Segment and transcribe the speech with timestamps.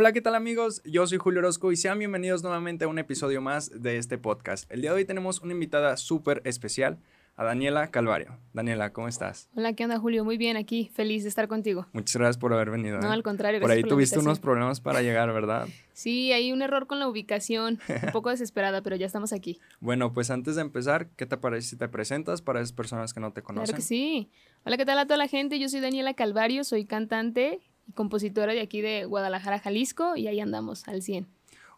[0.00, 0.80] Hola, ¿qué tal amigos?
[0.84, 4.70] Yo soy Julio Orozco y sean bienvenidos nuevamente a un episodio más de este podcast.
[4.70, 7.00] El día de hoy tenemos una invitada súper especial,
[7.34, 8.38] a Daniela Calvario.
[8.52, 9.48] Daniela, ¿cómo estás?
[9.56, 10.24] Hola, ¿qué onda Julio?
[10.24, 11.88] Muy bien aquí, feliz de estar contigo.
[11.92, 13.00] Muchas gracias por haber venido.
[13.00, 13.12] No, ¿eh?
[13.12, 13.60] al contrario.
[13.60, 15.66] Por ahí tuviste unos problemas para llegar, ¿verdad?
[15.98, 19.58] Sí, hay un error con la ubicación, un poco desesperada, pero ya estamos aquí.
[19.80, 23.18] Bueno, pues antes de empezar, ¿qué te parece si te presentas para esas personas que
[23.18, 23.64] no te conocen?
[23.64, 24.30] Claro que sí.
[24.64, 25.58] Hola, ¿qué tal a toda la gente?
[25.58, 27.58] Yo soy Daniela Calvario, soy cantante
[27.88, 31.26] y compositora de aquí de Guadalajara, Jalisco, y ahí andamos al 100.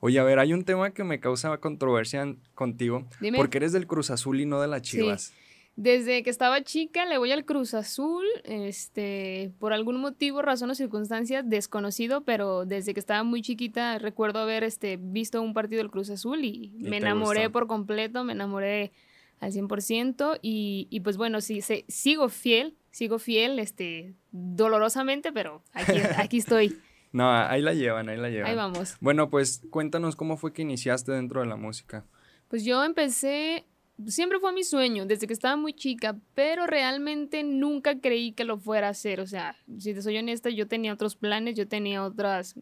[0.00, 3.38] Oye, a ver, hay un tema que me causa controversia contigo, Dime.
[3.38, 5.32] porque eres del Cruz Azul y no de las Chivas.
[5.76, 10.74] Desde que estaba chica le voy al Cruz Azul, este, por algún motivo, razón o
[10.74, 15.90] circunstancia desconocido, pero desde que estaba muy chiquita recuerdo haber este, visto un partido del
[15.90, 17.52] Cruz Azul y, Y me enamoré gusta.
[17.52, 18.92] por completo, me enamoré
[19.40, 25.62] al 100% y, y pues bueno, sí, se- sigo fiel, sigo fiel, este, dolorosamente, pero
[25.72, 26.78] aquí, aquí estoy,
[27.12, 28.50] No, ahí la llevan, ahí la llevan.
[28.50, 28.96] ahí vamos.
[29.00, 32.04] Bueno, pues cuéntanos cómo fue que iniciaste dentro de la música.
[32.48, 33.64] Pues yo empecé,
[34.06, 38.58] siempre fue mi sueño, desde que estaba muy chica, pero realmente nunca creí que lo
[38.58, 39.20] fuera a hacer.
[39.20, 42.56] O sea, si te soy honesta, yo tenía otros planes, yo tenía otras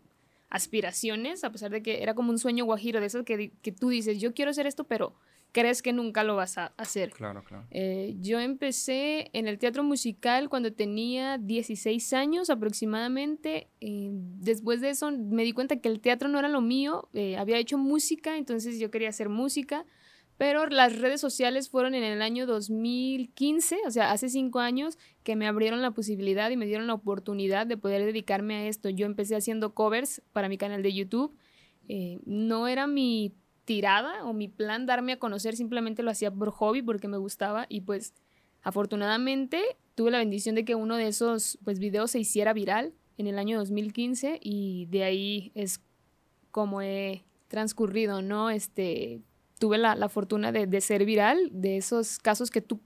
[0.51, 3.89] aspiraciones, a pesar de que era como un sueño guajiro, de esos que, que tú
[3.91, 5.15] dices, yo quiero hacer esto, pero
[5.53, 7.11] crees que nunca lo vas a hacer.
[7.11, 7.67] Claro, claro.
[7.71, 13.69] Eh, yo empecé en el teatro musical cuando tenía 16 años aproximadamente.
[13.81, 17.09] Eh, después de eso me di cuenta que el teatro no era lo mío.
[17.15, 19.85] eh, había hecho música, entonces yo quería hacer música.
[20.39, 25.35] Pero las redes sociales fueron en el año 2015, o sea, hace cinco años, que
[25.35, 28.89] me abrieron la posibilidad y me dieron la oportunidad de poder dedicarme a esto.
[28.89, 31.37] Yo empecé haciendo covers para mi canal de YouTube.
[31.89, 33.35] Eh, no era mi
[33.69, 37.67] tirada o mi plan darme a conocer, simplemente lo hacía por hobby porque me gustaba
[37.69, 38.15] y pues
[38.63, 39.63] afortunadamente
[39.95, 43.39] tuve la bendición de que uno de esos pues videos se hiciera viral en el
[43.39, 45.83] año 2015 y de ahí es
[46.51, 48.49] como he transcurrido, ¿no?
[48.49, 49.21] Este,
[49.59, 52.81] tuve la, la fortuna de, de ser viral, de esos casos que tú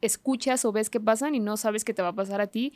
[0.00, 2.74] escuchas o ves que pasan y no sabes que te va a pasar a ti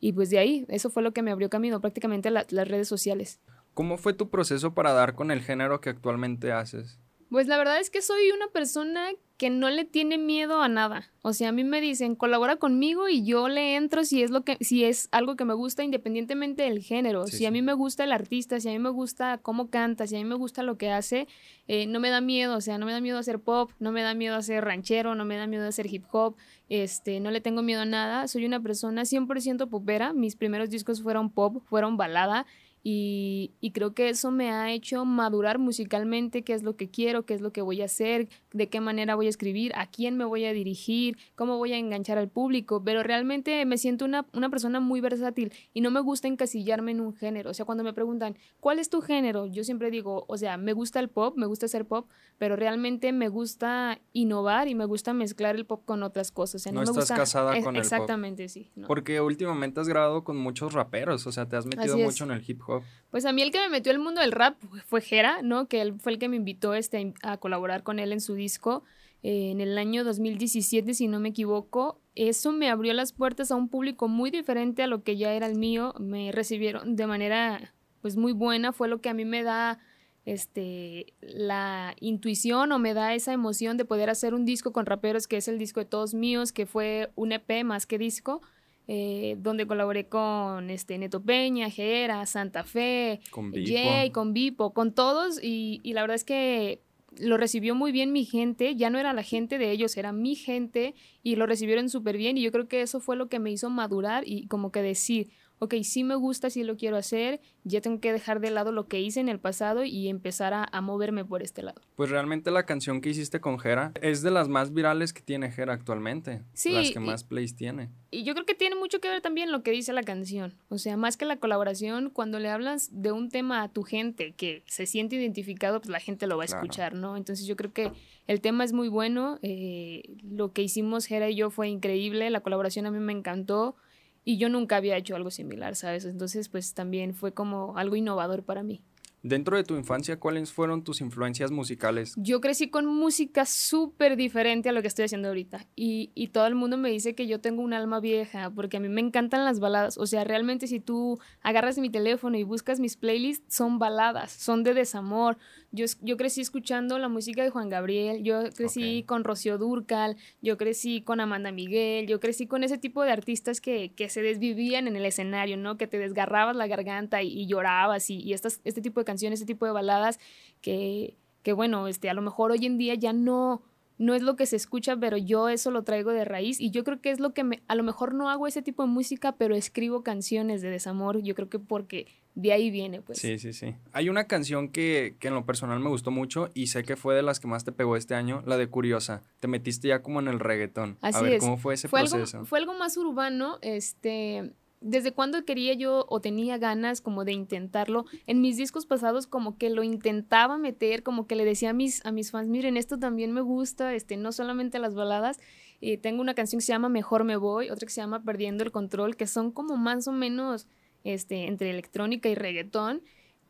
[0.00, 3.38] y pues de ahí, eso fue lo que me abrió camino prácticamente las redes sociales.
[3.74, 6.98] ¿Cómo fue tu proceso para dar con el género que actualmente haces?
[7.32, 11.10] Pues la verdad es que soy una persona que no le tiene miedo a nada.
[11.22, 14.44] O sea, a mí me dicen, colabora conmigo y yo le entro si es lo
[14.44, 17.26] que, si es algo que me gusta independientemente del género.
[17.26, 20.06] Sí, si a mí me gusta el artista, si a mí me gusta cómo canta,
[20.06, 21.26] si a mí me gusta lo que hace,
[21.68, 22.54] eh, no me da miedo.
[22.54, 25.24] O sea, no me da miedo hacer pop, no me da miedo hacer ranchero, no
[25.24, 26.36] me da miedo hacer hip hop.
[26.68, 28.28] Este, no le tengo miedo a nada.
[28.28, 30.12] Soy una persona 100% popera.
[30.12, 32.44] Mis primeros discos fueron pop, fueron balada.
[32.84, 37.24] Y, y creo que eso me ha hecho madurar musicalmente, qué es lo que quiero,
[37.24, 40.16] qué es lo que voy a hacer, de qué manera voy a escribir, a quién
[40.16, 42.82] me voy a dirigir, cómo voy a enganchar al público.
[42.84, 47.00] Pero realmente me siento una, una persona muy versátil y no me gusta encasillarme en
[47.00, 47.50] un género.
[47.50, 49.46] O sea, cuando me preguntan, ¿cuál es tu género?
[49.46, 53.12] Yo siempre digo, o sea, me gusta el pop, me gusta hacer pop, pero realmente
[53.12, 56.56] me gusta innovar y me gusta mezclar el pop con otras cosas.
[56.56, 57.92] O sea, No no, me estás gusta- casada es- con el pop.
[57.92, 58.70] Exactamente, sí.
[58.74, 58.88] no.
[58.88, 62.06] Porque últimamente has grabado con muchos raperos, o sea, te has metido Así es.
[62.06, 62.71] mucho en el hip hop.
[63.10, 64.56] Pues a mí el que me metió al mundo del rap
[64.86, 65.68] fue Jera, ¿no?
[65.68, 68.84] Que él fue el que me invitó este, a colaborar con él en su disco
[69.22, 72.00] eh, en el año 2017, si no me equivoco.
[72.14, 75.46] Eso me abrió las puertas a un público muy diferente a lo que ya era
[75.46, 75.94] el mío.
[76.00, 79.78] Me recibieron de manera pues muy buena, fue lo que a mí me da
[80.24, 85.26] este la intuición o me da esa emoción de poder hacer un disco con raperos
[85.26, 88.40] que es el disco de todos míos, que fue un EP más que disco
[88.88, 93.52] eh, donde colaboré con este Neto Peña, Jera, Santa Fe, Con.
[93.52, 95.42] Jay, con Vipo, con todos.
[95.42, 96.80] Y, y la verdad es que
[97.18, 100.34] lo recibió muy bien mi gente, ya no era la gente de ellos, era mi
[100.34, 103.50] gente y lo recibieron súper bien y yo creo que eso fue lo que me
[103.50, 105.30] hizo madurar y como que decir,
[105.64, 108.88] ok, sí me gusta, sí lo quiero hacer, ya tengo que dejar de lado lo
[108.88, 111.80] que hice en el pasado y empezar a, a moverme por este lado.
[111.94, 115.52] Pues realmente la canción que hiciste con Jera es de las más virales que tiene
[115.52, 116.42] Jera actualmente.
[116.52, 117.90] Sí, Las que y- más plays tiene.
[118.10, 120.54] Y yo creo que tiene mucho que ver también lo que dice la canción.
[120.68, 124.32] O sea, más que la colaboración, cuando le hablas de un tema a tu gente
[124.36, 126.62] que se siente identificado, pues la gente lo va a Claro.
[126.62, 127.16] escuchar, ¿no?
[127.16, 127.92] Entonces yo creo que
[128.26, 129.38] el tema es muy bueno.
[129.42, 132.28] eh, lo que hicimos Jera y yo fue increíble.
[132.30, 133.76] La colaboración a mí me encantó.
[134.24, 136.04] Y yo nunca había hecho algo similar, ¿sabes?
[136.04, 138.82] Entonces, pues también fue como algo innovador para mí.
[139.22, 142.14] Dentro de tu infancia, ¿cuáles fueron tus influencias musicales?
[142.16, 145.64] Yo crecí con música súper diferente a lo que estoy haciendo ahorita.
[145.76, 148.80] Y, y, todo el mundo me dice que yo tengo un alma vieja, porque a
[148.80, 149.96] mí me encantan las baladas.
[149.96, 154.64] O sea, realmente si tú agarras mi teléfono y buscas mis playlists, son baladas, son
[154.64, 155.38] de desamor.
[155.70, 160.58] Yo, yo crecí escuchando la música de Juan Gabriel, yo crecí con Rocío Durcal, yo
[160.58, 164.88] crecí con Amanda Miguel, yo crecí con ese tipo de artistas que, que se desvivían
[164.88, 165.78] en el escenario, ¿no?
[165.78, 169.46] Que te desgarrabas la garganta y, llorabas y, y estas, este tipo de canciones, ese
[169.46, 170.18] tipo de baladas
[170.60, 173.62] que, que, bueno, este, a lo mejor hoy en día ya no,
[173.98, 176.82] no es lo que se escucha, pero yo eso lo traigo de raíz y yo
[176.84, 179.32] creo que es lo que me, a lo mejor no hago ese tipo de música,
[179.32, 183.18] pero escribo canciones de desamor, yo creo que porque de ahí viene, pues.
[183.18, 183.74] Sí, sí, sí.
[183.92, 187.14] Hay una canción que, que en lo personal me gustó mucho y sé que fue
[187.14, 189.22] de las que más te pegó este año, la de Curiosa.
[189.40, 190.96] Te metiste ya como en el reggaetón.
[191.02, 192.46] Así a ver, ¿cómo fue ese proceso?
[192.46, 198.04] fue algo más urbano, este desde cuando quería yo o tenía ganas como de intentarlo.
[198.26, 202.04] En mis discos pasados como que lo intentaba meter, como que le decía a mis,
[202.04, 205.38] a mis fans, miren, esto también me gusta, este, no solamente las baladas.
[205.80, 208.64] y tengo una canción que se llama Mejor me voy, otra que se llama Perdiendo
[208.64, 210.66] el control, que son como más o menos
[211.04, 213.02] este, entre electrónica y reggaetón.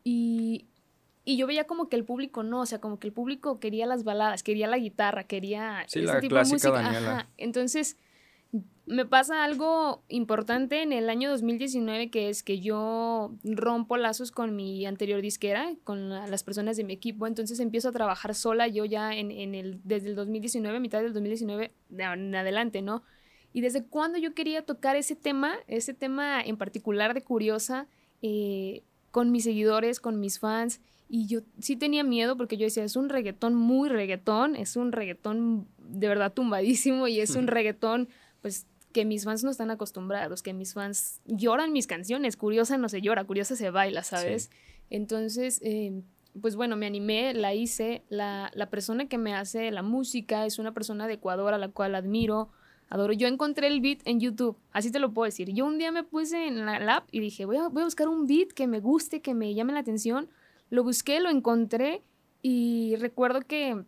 [0.03, 0.67] Y,
[1.25, 3.85] y yo veía como que el público no, o sea, como que el público quería
[3.85, 7.27] las baladas, quería la guitarra, quería sí, ese tipo de música.
[7.37, 7.97] Entonces,
[8.85, 14.55] me pasa algo importante en el año 2019 que es que yo rompo lazos con
[14.55, 18.85] mi anterior disquera, con las personas de mi equipo, entonces empiezo a trabajar sola yo
[18.85, 23.03] ya en, en el, desde el 2019, mitad del 2019 en adelante, ¿no?
[23.53, 27.87] Y desde cuando yo quería tocar ese tema, ese tema en particular de Curiosa,
[28.21, 32.83] eh, con mis seguidores, con mis fans, y yo sí tenía miedo porque yo decía,
[32.83, 38.09] es un reggaetón muy reggaetón, es un reggaetón de verdad tumbadísimo y es un reggaetón
[38.43, 42.89] pues que mis fans no están acostumbrados, que mis fans lloran mis canciones, curiosa no
[42.89, 44.51] se llora, curiosa se baila, ¿sabes?
[44.91, 46.03] Entonces, eh,
[46.39, 50.59] pues bueno, me animé, la hice, la, la, persona que me hace la música es
[50.59, 52.49] una persona de Ecuador a la cual admiro,
[52.89, 53.13] adoro.
[53.13, 55.51] Yo encontré el beat en YouTube, así te lo puedo decir.
[55.51, 58.07] Yo un día me puse en la app y dije, voy a, voy a buscar
[58.09, 60.29] un beat que me guste, que me llame la atención.
[60.69, 62.03] Lo busqué, lo encontré
[62.43, 63.83] y recuerdo que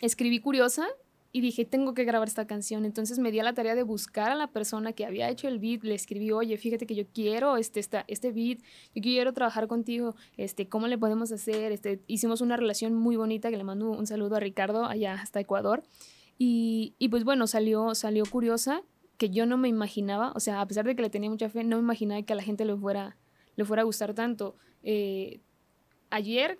[0.00, 0.88] escribí curiosa
[1.36, 2.86] y dije, tengo que grabar esta canción.
[2.86, 5.58] Entonces me di a la tarea de buscar a la persona que había hecho el
[5.58, 8.60] beat, le escribí, oye, fíjate que yo quiero este, esta, este beat,
[8.94, 11.72] yo quiero trabajar contigo, este, ¿cómo le podemos hacer?
[11.72, 15.38] Este, hicimos una relación muy bonita, que le mando un saludo a Ricardo allá hasta
[15.38, 15.82] Ecuador.
[16.38, 18.80] Y, y pues bueno, salió, salió curiosa,
[19.18, 21.64] que yo no me imaginaba, o sea, a pesar de que le tenía mucha fe,
[21.64, 23.18] no me imaginaba que a la gente le fuera,
[23.56, 24.56] le fuera a gustar tanto.
[24.82, 25.40] Eh,
[26.08, 26.58] ayer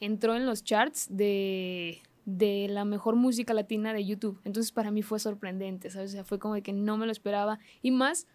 [0.00, 4.38] entró en los charts de, de la mejor música latina de YouTube.
[4.44, 6.10] Entonces para mí fue sorprendente, ¿sabes?
[6.10, 7.58] O sea, fue como de que no me lo esperaba.
[7.80, 8.26] Y más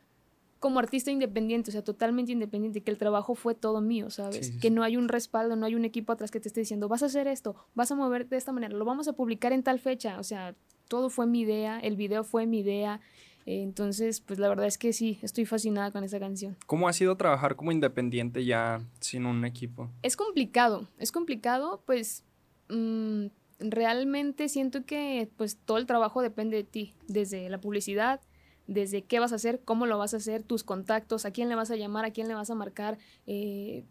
[0.57, 4.57] como artista independiente, o sea, totalmente independiente, que el trabajo fue todo mío, ¿sabes?
[4.59, 7.03] Que no hay un respaldo, no hay un equipo atrás que te esté diciendo, vas
[7.03, 9.77] a hacer esto, vas a moverte de esta manera, lo vamos a publicar en tal
[9.77, 10.17] fecha.
[10.19, 10.55] O sea,
[10.87, 12.99] todo fue mi idea, el video fue mi idea.
[13.45, 16.57] entonces, pues la verdad es que sí, estoy fascinada con esa canción.
[16.65, 19.91] ¿Cómo ha sido trabajar como independiente ya sin un equipo?
[20.01, 22.23] Es complicado, es complicado, pues...
[22.69, 23.27] Mmm,
[23.63, 28.21] realmente siento que pues todo el trabajo depende de ti, desde la publicidad,
[28.67, 31.55] desde qué vas a hacer, cómo lo vas a hacer, tus contactos, a quién le
[31.55, 32.97] vas a llamar, a quién le vas a marcar.
[33.27, 33.85] Eh,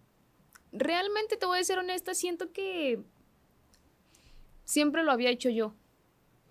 [0.73, 3.03] realmente te voy a ser honesta, siento que
[4.65, 5.75] siempre lo había hecho yo.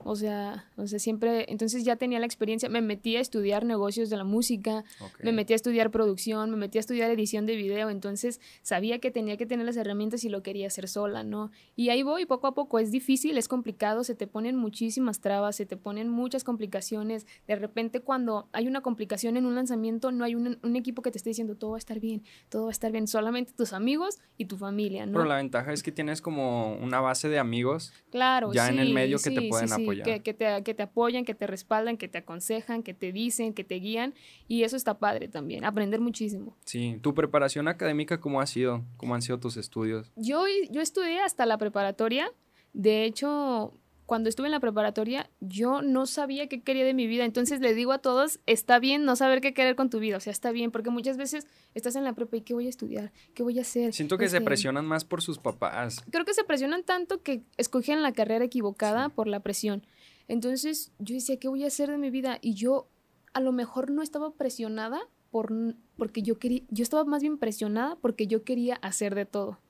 [0.06, 4.10] O sea, o sea, siempre, entonces ya tenía la experiencia, me metí a estudiar negocios
[4.10, 4.84] de la música,
[5.22, 9.12] me metí a estudiar producción, me metí a estudiar edición de video, entonces sabía que
[9.12, 11.52] tenía que tener las herramientas y lo quería hacer sola, ¿no?
[11.76, 15.56] Y ahí voy poco a poco, es difícil, es complicado, se te ponen muchísimas trabas,
[15.56, 20.24] se te ponen muchas complicaciones, de repente cuando hay una complicación en un lanzamiento, no
[20.24, 22.70] hay un, un equipo que te esté diciendo todo va a estar bien, todo va
[22.70, 25.14] a estar bien, solamente tus amigos y tu familia, ¿no?
[25.14, 28.94] Pero la ventaja es que tienes como una base de amigos claro, ya en el
[28.94, 29.91] medio que te pueden apoyar.
[30.04, 33.54] Que, que, te, que te apoyan, que te respaldan, que te aconsejan, que te dicen,
[33.54, 34.14] que te guían.
[34.48, 36.58] Y eso está padre también, aprender muchísimo.
[36.66, 38.84] Sí, ¿tu preparación académica cómo ha sido?
[38.98, 40.12] ¿Cómo han sido tus estudios?
[40.16, 42.32] Yo, yo estudié hasta la preparatoria.
[42.74, 43.74] De hecho,
[44.12, 47.24] cuando estuve en la preparatoria, yo no sabía qué quería de mi vida.
[47.24, 50.18] Entonces le digo a todos, está bien no saber qué querer con tu vida.
[50.18, 52.70] O sea, está bien, porque muchas veces estás en la prepa y qué voy a
[52.70, 53.94] estudiar, qué voy a hacer.
[53.94, 56.04] Siento que se este, presionan más por sus papás.
[56.12, 59.88] Creo que se presionan tanto que escogen la carrera equivocada por la presión.
[60.28, 62.38] Entonces yo decía, ¿qué voy a hacer de mi vida?
[62.42, 62.90] Y yo
[63.32, 65.00] a lo mejor no estaba presionada
[65.30, 65.54] por,
[65.96, 69.62] porque yo quería, yo estaba más bien presionada porque yo quería hacer de todo.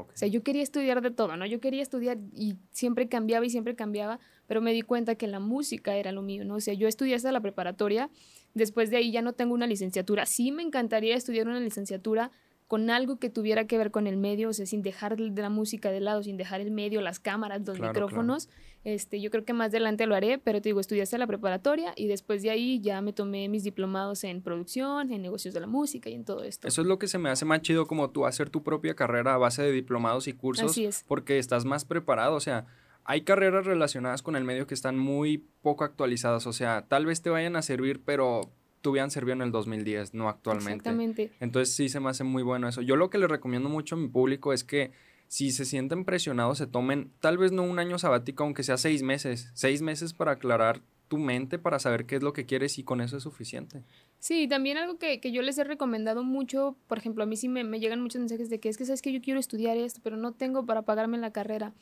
[0.00, 1.46] O sea, yo quería estudiar de todo, ¿no?
[1.46, 5.40] Yo quería estudiar y siempre cambiaba y siempre cambiaba, pero me di cuenta que la
[5.40, 6.56] música era lo mío, ¿no?
[6.56, 8.10] O sea, yo estudié hasta la preparatoria,
[8.54, 10.26] después de ahí ya no tengo una licenciatura.
[10.26, 12.30] Sí me encantaría estudiar una licenciatura,
[12.66, 15.50] con algo que tuviera que ver con el medio, o sea, sin dejar de la
[15.50, 18.48] música de lado, sin dejar el medio, las cámaras, los micrófonos.
[18.84, 22.06] Este, yo creo que más adelante lo haré, pero te digo, estudiaste la preparatoria y
[22.06, 26.10] después de ahí ya me tomé mis diplomados en producción, en negocios de la música
[26.10, 26.68] y en todo esto.
[26.68, 29.34] Eso es lo que se me hace más chido como tú hacer tu propia carrera
[29.34, 31.04] a base de diplomados y cursos, Así es.
[31.06, 32.66] porque estás más preparado, o sea,
[33.04, 37.22] hay carreras relacionadas con el medio que están muy poco actualizadas, o sea, tal vez
[37.22, 38.50] te vayan a servir, pero
[39.08, 40.72] servido en el 2010, no actualmente.
[40.72, 41.32] Exactamente.
[41.40, 42.82] Entonces sí se me hace muy bueno eso.
[42.82, 44.92] Yo lo que le recomiendo mucho a mi público es que
[45.28, 49.02] si se sienten presionados, se tomen tal vez no un año sabático, aunque sea seis
[49.02, 52.84] meses, seis meses para aclarar tu mente, para saber qué es lo que quieres y
[52.84, 53.82] con eso es suficiente.
[54.18, 57.48] Sí, también algo que, que yo les he recomendado mucho, por ejemplo, a mí sí
[57.48, 60.00] me, me llegan muchos mensajes de que es que sabes que yo quiero estudiar esto,
[60.02, 61.72] pero no tengo para pagarme la carrera.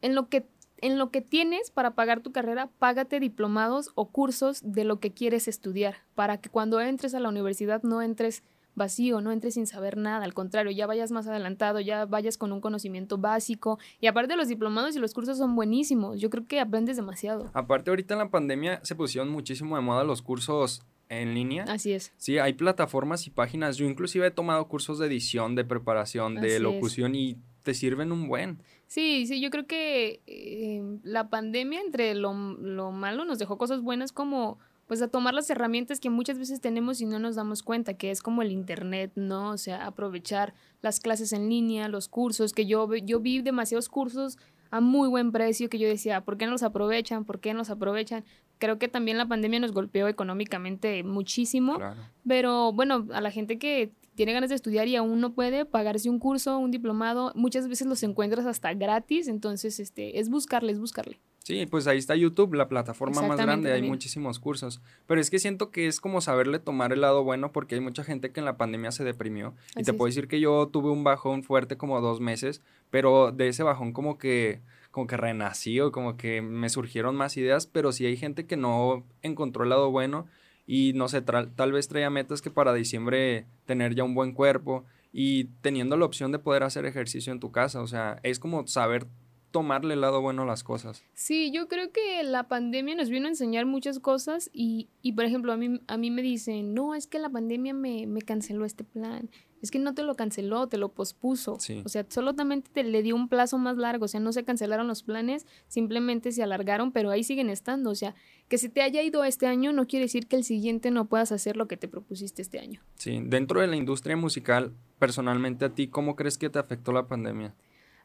[0.00, 0.46] En lo que
[0.82, 5.12] en lo que tienes para pagar tu carrera, págate diplomados o cursos de lo que
[5.12, 8.42] quieres estudiar, para que cuando entres a la universidad no entres
[8.74, 12.52] vacío, no entres sin saber nada, al contrario, ya vayas más adelantado, ya vayas con
[12.52, 13.78] un conocimiento básico.
[14.00, 17.50] Y aparte los diplomados y los cursos son buenísimos, yo creo que aprendes demasiado.
[17.54, 21.64] Aparte ahorita en la pandemia se pusieron muchísimo de moda los cursos en línea.
[21.68, 22.12] Así es.
[22.16, 23.76] Sí, hay plataformas y páginas.
[23.76, 28.12] Yo inclusive he tomado cursos de edición, de preparación, de Así locución y te sirven
[28.12, 28.58] un buen.
[28.86, 33.80] Sí, sí, yo creo que eh, la pandemia entre lo, lo, malo nos dejó cosas
[33.80, 37.62] buenas como pues a tomar las herramientas que muchas veces tenemos y no nos damos
[37.62, 39.50] cuenta, que es como el internet, ¿no?
[39.50, 40.52] O sea, aprovechar
[40.82, 44.36] las clases en línea, los cursos, que yo, yo vi demasiados cursos
[44.70, 47.24] a muy buen precio que yo decía, ¿por qué no los aprovechan?
[47.24, 48.24] ¿Por qué no los aprovechan?
[48.58, 52.00] Creo que también la pandemia nos golpeó económicamente muchísimo, claro.
[52.26, 56.10] pero bueno, a la gente que tiene ganas de estudiar y aún no puede pagarse
[56.10, 60.78] un curso, un diplomado, muchas veces los encuentras hasta gratis, entonces este es buscarle, es
[60.78, 61.20] buscarle.
[61.44, 63.84] Sí, pues ahí está YouTube, la plataforma más grande, también.
[63.84, 64.80] hay muchísimos cursos.
[65.06, 68.04] Pero es que siento que es como saberle tomar el lado bueno porque hay mucha
[68.04, 69.54] gente que en la pandemia se deprimió.
[69.70, 69.96] Así y te es.
[69.96, 73.92] puedo decir que yo tuve un bajón fuerte como dos meses, pero de ese bajón
[73.92, 74.60] como que
[74.92, 78.58] como que renací o como que me surgieron más ideas, pero sí hay gente que
[78.58, 80.26] no encontró el lado bueno
[80.74, 84.86] y no sé, tal vez traía metas que para diciembre tener ya un buen cuerpo
[85.12, 88.66] y teniendo la opción de poder hacer ejercicio en tu casa, o sea, es como
[88.66, 89.06] saber
[89.50, 91.04] tomarle el lado bueno a las cosas.
[91.12, 95.26] Sí, yo creo que la pandemia nos vino a enseñar muchas cosas y, y por
[95.26, 98.64] ejemplo, a mí, a mí me dicen, no, es que la pandemia me, me canceló
[98.64, 99.28] este plan,
[99.62, 101.56] es que no te lo canceló, te lo pospuso.
[101.60, 101.82] Sí.
[101.84, 104.88] O sea, solamente te le dio un plazo más largo, o sea, no se cancelaron
[104.88, 107.90] los planes, simplemente se alargaron, pero ahí siguen estando.
[107.90, 108.16] O sea,
[108.52, 111.32] que se te haya ido este año no quiere decir que el siguiente no puedas
[111.32, 112.82] hacer lo que te propusiste este año.
[112.96, 117.06] Sí, dentro de la industria musical, personalmente a ti, ¿cómo crees que te afectó la
[117.08, 117.54] pandemia?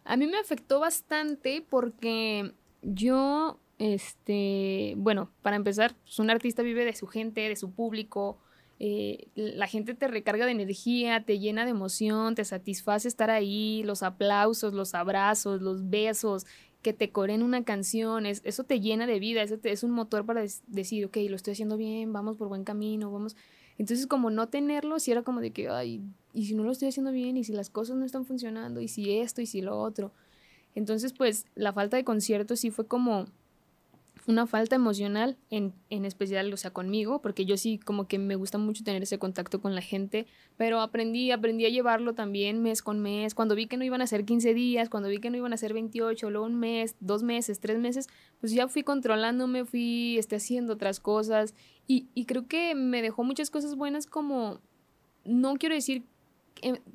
[0.05, 6.85] A mí me afectó bastante porque yo, este, bueno, para empezar, pues un artista vive
[6.85, 8.37] de su gente, de su público,
[8.79, 13.81] eh, la gente te recarga de energía, te llena de emoción, te satisface estar ahí,
[13.83, 16.45] los aplausos, los abrazos, los besos,
[16.87, 19.91] que te coreen una canción, es, eso te llena de vida, eso te, es un
[19.91, 23.35] motor para decir, ok, lo estoy haciendo bien, vamos por buen camino, vamos.
[23.77, 26.01] Entonces, como no tenerlo, si era como de que, ay,
[26.33, 28.87] y si no lo estoy haciendo bien, y si las cosas no están funcionando, y
[28.87, 30.13] si esto, y si lo otro.
[30.75, 33.25] Entonces, pues, la falta de conciertos sí fue como
[34.27, 38.35] una falta emocional, en, en especial, o sea, conmigo, porque yo sí como que me
[38.35, 42.81] gusta mucho tener ese contacto con la gente, pero aprendí, aprendí a llevarlo también mes
[42.81, 45.37] con mes, cuando vi que no iban a ser 15 días, cuando vi que no
[45.37, 48.09] iban a ser 28, luego un mes, dos meses, tres meses,
[48.41, 51.55] pues ya fui controlándome, fui este, haciendo otras cosas.
[51.87, 54.59] Y, y creo que me dejó muchas cosas buenas como,
[55.23, 56.03] no quiero decir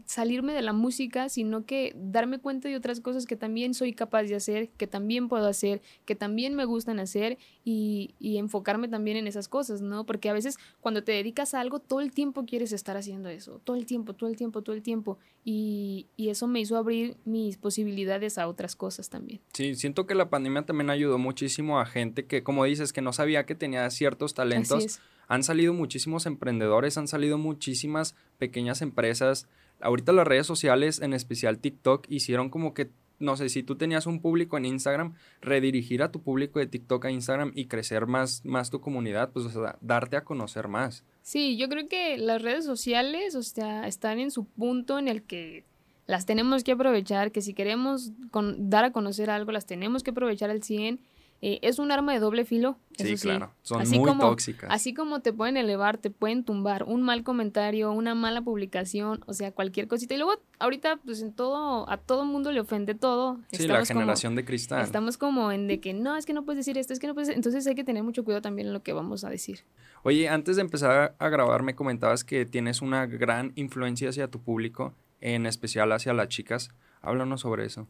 [0.07, 4.25] salirme de la música, sino que darme cuenta de otras cosas que también soy capaz
[4.25, 9.17] de hacer, que también puedo hacer, que también me gustan hacer y, y, enfocarme también
[9.17, 10.05] en esas cosas, ¿no?
[10.05, 13.61] Porque a veces cuando te dedicas a algo, todo el tiempo quieres estar haciendo eso,
[13.65, 15.19] todo el tiempo, todo el tiempo, todo el tiempo.
[15.45, 19.41] Y, y eso me hizo abrir mis posibilidades a otras cosas también.
[19.53, 23.13] Sí, siento que la pandemia también ayudó muchísimo a gente que, como dices, que no
[23.13, 29.49] sabía que tenía ciertos talentos han salido muchísimos emprendedores, han salido muchísimas pequeñas empresas.
[29.81, 34.07] Ahorita las redes sociales, en especial TikTok, hicieron como que, no sé, si tú tenías
[34.07, 38.45] un público en Instagram, redirigir a tu público de TikTok a Instagram y crecer más,
[38.45, 39.47] más tu comunidad, pues
[39.81, 41.05] darte a conocer más.
[41.23, 45.23] Sí, yo creo que las redes sociales, o sea, están en su punto en el
[45.23, 45.65] que
[46.07, 50.11] las tenemos que aprovechar, que si queremos con, dar a conocer algo, las tenemos que
[50.11, 51.01] aprovechar al 100
[51.45, 52.79] eh, es un arma de doble filo.
[52.97, 53.53] Sí, sí, claro.
[53.63, 54.71] Son así muy como, tóxicas.
[54.71, 59.33] Así como te pueden elevar, te pueden tumbar un mal comentario, una mala publicación, o
[59.33, 60.15] sea, cualquier cosita.
[60.15, 63.41] Y luego, ahorita, pues en todo, a todo mundo le ofende todo.
[63.51, 64.85] Sí, estamos la generación como, de cristal.
[64.85, 67.15] Estamos como en de que no, es que no puedes decir esto, es que no
[67.15, 67.31] puedes.
[67.31, 69.65] Entonces hay que tener mucho cuidado también en lo que vamos a decir.
[70.05, 74.41] Oye, antes de empezar a grabar me comentabas que tienes una gran influencia hacia tu
[74.41, 76.71] público, en especial hacia las chicas.
[77.01, 77.89] Háblanos sobre eso.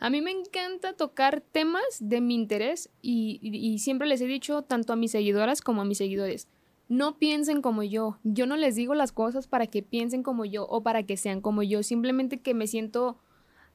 [0.00, 4.92] A mí me encanta tocar temas de mi interés y, siempre les he dicho tanto
[4.92, 6.46] a mis seguidoras como a mis seguidores,
[6.88, 10.66] no piensen como yo, yo no les digo las cosas para que piensen como yo
[10.66, 13.18] o para que sean como yo, simplemente que me siento,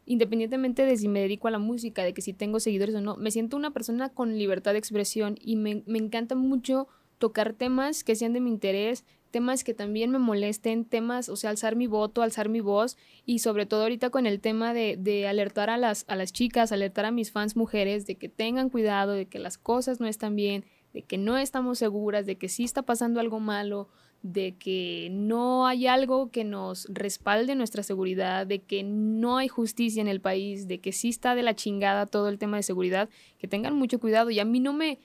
[0.05, 3.17] independientemente de si me dedico a la música, de que si tengo seguidores o no,
[3.17, 6.87] me siento una persona con libertad de expresión y me, me encanta mucho
[7.23, 11.51] tocar temas que sean de mi interés, temas que también me molesten, temas, o sea,
[11.51, 15.25] alzar mi voto, alzar mi voz y sobre todo ahorita con el tema de, de,
[15.25, 19.13] alertar a las, a las chicas, alertar a mis fans mujeres de que tengan cuidado,
[19.13, 22.65] de que las cosas no están bien, de que no estamos seguras, de que sí
[22.65, 23.87] está pasando algo malo,
[24.21, 30.01] de que no hay algo que nos respalde nuestra seguridad, de que no hay justicia
[30.01, 33.07] en el país, de que sí está de la chingada todo el tema de seguridad,
[33.37, 34.29] que tengan mucho cuidado.
[34.29, 34.99] Y a mí no me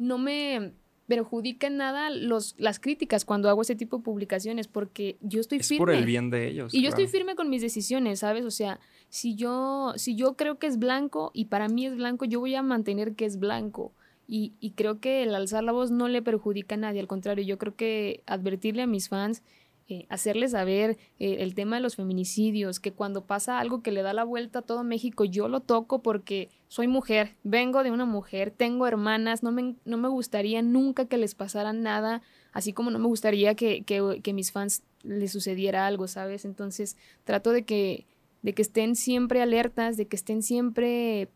[0.00, 0.72] no me
[1.10, 5.58] perjudica en nada los, las críticas cuando hago ese tipo de publicaciones, porque yo estoy
[5.58, 5.74] firme.
[5.74, 6.72] Es por el bien de ellos.
[6.72, 8.44] Y yo estoy firme con mis decisiones, ¿sabes?
[8.44, 12.26] O sea, si yo, si yo creo que es blanco y para mí es blanco,
[12.26, 13.92] yo voy a mantener que es blanco.
[14.28, 17.44] Y, y creo que el alzar la voz no le perjudica a nadie, al contrario,
[17.44, 19.42] yo creo que advertirle a mis fans
[19.90, 24.02] eh, hacerles saber eh, el tema de los feminicidios, que cuando pasa algo que le
[24.02, 28.04] da la vuelta a todo México, yo lo toco porque soy mujer, vengo de una
[28.04, 32.92] mujer, tengo hermanas, no me, no me gustaría nunca que les pasara nada, así como
[32.92, 36.44] no me gustaría que, que, que mis fans les sucediera algo, ¿sabes?
[36.44, 38.06] Entonces trato de que,
[38.42, 41.28] de que estén siempre alertas, de que estén siempre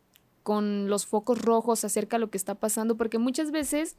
[0.44, 3.96] con los focos rojos acerca de lo que está pasando, porque muchas veces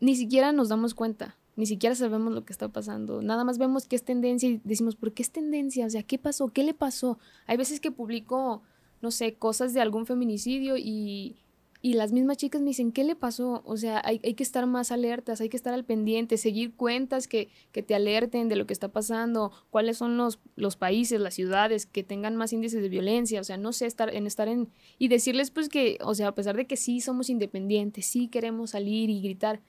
[0.00, 3.22] ni siquiera nos damos cuenta ni siquiera sabemos lo que está pasando.
[3.22, 5.86] Nada más vemos que es tendencia y decimos, ¿por qué es tendencia?
[5.86, 6.48] O sea, ¿qué pasó?
[6.48, 7.18] ¿Qué le pasó?
[7.46, 8.62] Hay veces que publico,
[9.00, 11.36] no sé, cosas de algún feminicidio y,
[11.84, 13.62] y las mismas chicas me dicen, ¿qué le pasó?
[13.66, 17.26] O sea, hay, hay, que estar más alertas, hay que estar al pendiente, seguir cuentas
[17.26, 21.34] que, que te alerten de lo que está pasando, cuáles son los, los países, las
[21.34, 24.68] ciudades que tengan más índices de violencia, o sea, no sé, estar en estar en...
[24.98, 28.70] Y decirles pues que, o sea, a pesar de que sí somos independientes, sí queremos
[28.70, 29.60] salir y gritar,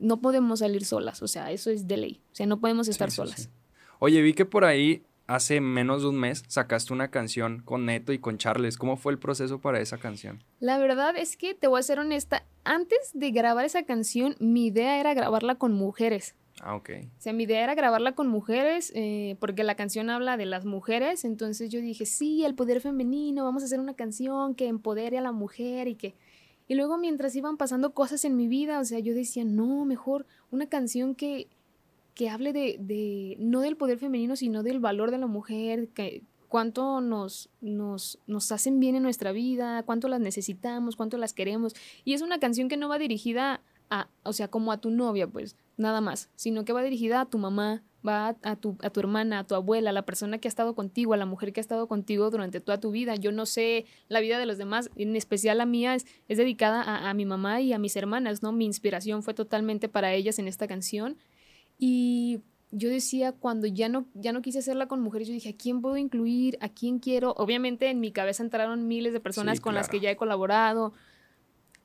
[0.00, 3.10] no podemos salir solas, o sea, eso es de ley, o sea, no podemos estar
[3.10, 3.50] solas.
[3.98, 8.12] Oye, vi que por ahí hace menos de un mes sacaste una canción con Neto
[8.12, 8.78] y con Charles.
[8.78, 10.42] ¿Cómo fue el proceso para esa canción?
[10.58, 14.66] La verdad es que te voy a ser honesta, antes de grabar esa canción, mi
[14.66, 16.34] idea era grabarla con mujeres.
[16.60, 16.90] Ah, ok.
[17.18, 20.64] O sea, mi idea era grabarla con mujeres, eh, porque la canción habla de las
[20.64, 25.18] mujeres, entonces yo dije, sí, el poder femenino, vamos a hacer una canción que empodere
[25.18, 26.16] a la mujer y que
[26.68, 30.26] y luego mientras iban pasando cosas en mi vida, o sea, yo decía, no, mejor
[30.50, 31.48] una canción que,
[32.14, 36.22] que hable de, de, no del poder femenino, sino del valor de la mujer, que
[36.48, 41.74] cuánto nos, nos, nos hacen bien en nuestra vida, cuánto las necesitamos, cuánto las queremos.
[42.04, 45.26] Y es una canción que no va dirigida a, o sea, como a tu novia,
[45.26, 49.00] pues, nada más, sino que va dirigida a tu mamá, va a tu, a tu
[49.00, 51.60] hermana, a tu abuela, a la persona que ha estado contigo, a la mujer que
[51.60, 53.16] ha estado contigo durante toda tu vida.
[53.16, 56.82] Yo no sé la vida de los demás, en especial la mía es, es dedicada
[56.82, 58.52] a, a, mi mamá y a mis hermanas, ¿no?
[58.52, 61.16] Mi inspiración fue totalmente para ellas en esta canción.
[61.78, 65.56] Y yo decía, cuando ya no, ya no quise hacerla con mujeres, yo dije, ¿a
[65.56, 66.58] quién puedo incluir?
[66.60, 67.32] ¿A quién quiero?
[67.36, 70.92] Obviamente en mi cabeza entraron miles de personas con las que ya he colaborado,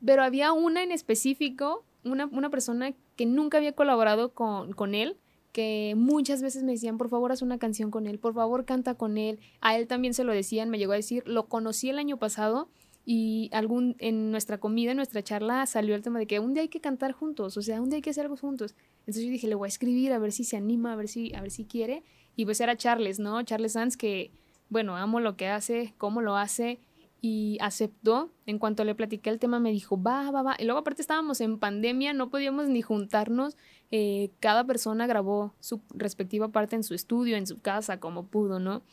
[0.06, 5.18] pero había una en específico, una, una persona que nunca había colaborado con, con él,
[5.54, 8.96] que muchas veces me decían, por favor, haz una canción con él, por favor, canta
[8.96, 9.40] con él.
[9.62, 12.68] A él también se lo decían, me llegó a decir, lo conocí el año pasado
[13.06, 16.64] y algún en nuestra comida, en nuestra charla salió el tema de que un día
[16.64, 18.76] hay que cantar juntos, o sea, un día hay que hacer algo juntos.
[19.00, 21.34] Entonces yo dije, le voy a escribir a ver si se anima, a ver si
[21.36, 22.04] a ver si quiere
[22.36, 23.42] y pues era Charles, ¿no?
[23.44, 24.32] Charles Sanz que
[24.70, 26.80] bueno, amo lo que hace, cómo lo hace
[27.26, 28.34] y aceptó.
[28.46, 30.56] En cuanto le platiqué el tema, me dijo, va, va, va.
[30.60, 33.56] Y luego aparte estábamos en pandemia, no podíamos ni juntarnos.
[33.92, 38.60] Eh, cada persona grabó su respectiva parte en su estudio, en su casa, como pudo,
[38.60, 38.84] ¿no?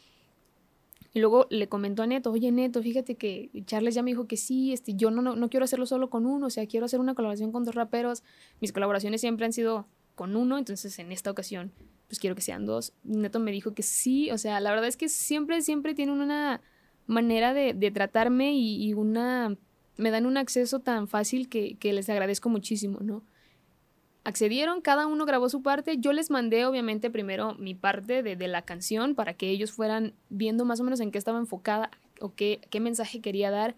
[1.12, 4.36] Y luego le comentó a Neto, oye Neto, fíjate que Charles ya me dijo que
[4.36, 7.00] sí, este, yo no, no, no quiero hacerlo solo con uno, o sea, quiero hacer
[7.00, 8.22] una colaboración con dos raperos.
[8.60, 11.72] Mis colaboraciones siempre han sido con uno, entonces en esta ocasión,
[12.06, 12.92] pues quiero que sean dos.
[13.02, 16.60] Neto me dijo que sí, o sea, la verdad es que siempre, siempre tienen una
[17.10, 19.56] manera de, de tratarme y, una
[19.96, 23.22] me dan un acceso tan fácil que, que, les agradezco muchísimo, ¿no?
[24.24, 28.48] Accedieron, cada uno grabó su parte, yo les mandé obviamente primero mi parte de, de,
[28.48, 32.34] la canción para que ellos fueran viendo más o menos en qué estaba enfocada o
[32.34, 33.76] qué, qué mensaje quería dar.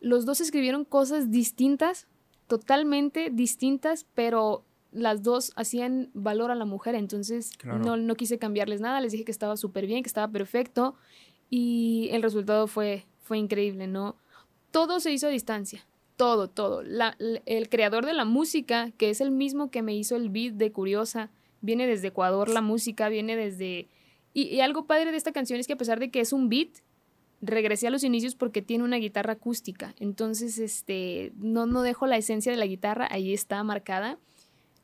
[0.00, 2.06] Los dos escribieron cosas distintas,
[2.46, 8.80] totalmente distintas, pero las dos hacían valor a la mujer, entonces no, no quise cambiarles
[8.80, 10.94] nada, les dije que estaba súper bien, que estaba perfecto
[11.56, 14.16] y el resultado fue, fue increíble, ¿no?
[14.72, 15.86] Todo se hizo a distancia.
[16.16, 16.82] todo, todo.
[16.82, 20.72] el creador de la música, que es el mismo que me hizo el beat de
[20.72, 23.86] Curiosa, viene desde Ecuador la música, viene desde...
[24.32, 26.70] Y, algo padre de esta canción es que a pesar de que es un beat,
[27.40, 29.94] regresé a los inicios porque tiene una guitarra acústica.
[30.00, 34.18] Entonces, este, no, no dejo la esencia de la guitarra, ahí está marcada.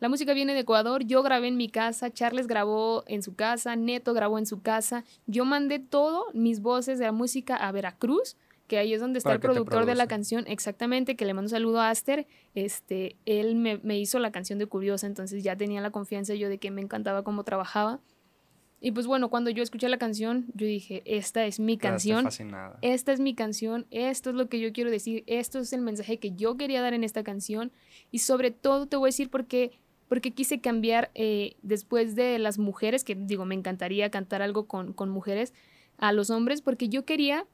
[0.00, 3.76] La música viene de Ecuador, yo grabé en mi casa, Charles grabó en su casa,
[3.76, 5.04] Neto grabó en su casa.
[5.26, 8.36] Yo mandé todo, mis voces de la música a Veracruz
[8.70, 11.50] que ahí es donde está el productor de la canción, exactamente, que le mando un
[11.50, 15.90] saludo a Aster, este, él me, hizo la canción de Curiosa, entonces ya tenía la
[15.90, 17.98] confianza yo de que me encantaba cómo trabajaba.
[18.80, 22.28] Y pues bueno, cuando yo escuché la canción, yo dije, esta es mi canción,
[22.80, 26.20] esta es mi canción, esto es lo que yo quiero decir, esto es el mensaje
[26.20, 27.72] que yo quería dar en esta canción.
[28.12, 29.72] Y sobre todo te voy a decir porque,
[30.10, 34.92] porque quise cambiar eh, después de las mujeres, que digo, me encantaría cantar algo con,
[34.92, 35.54] con mujeres,
[35.98, 37.46] a los hombres, porque yo quería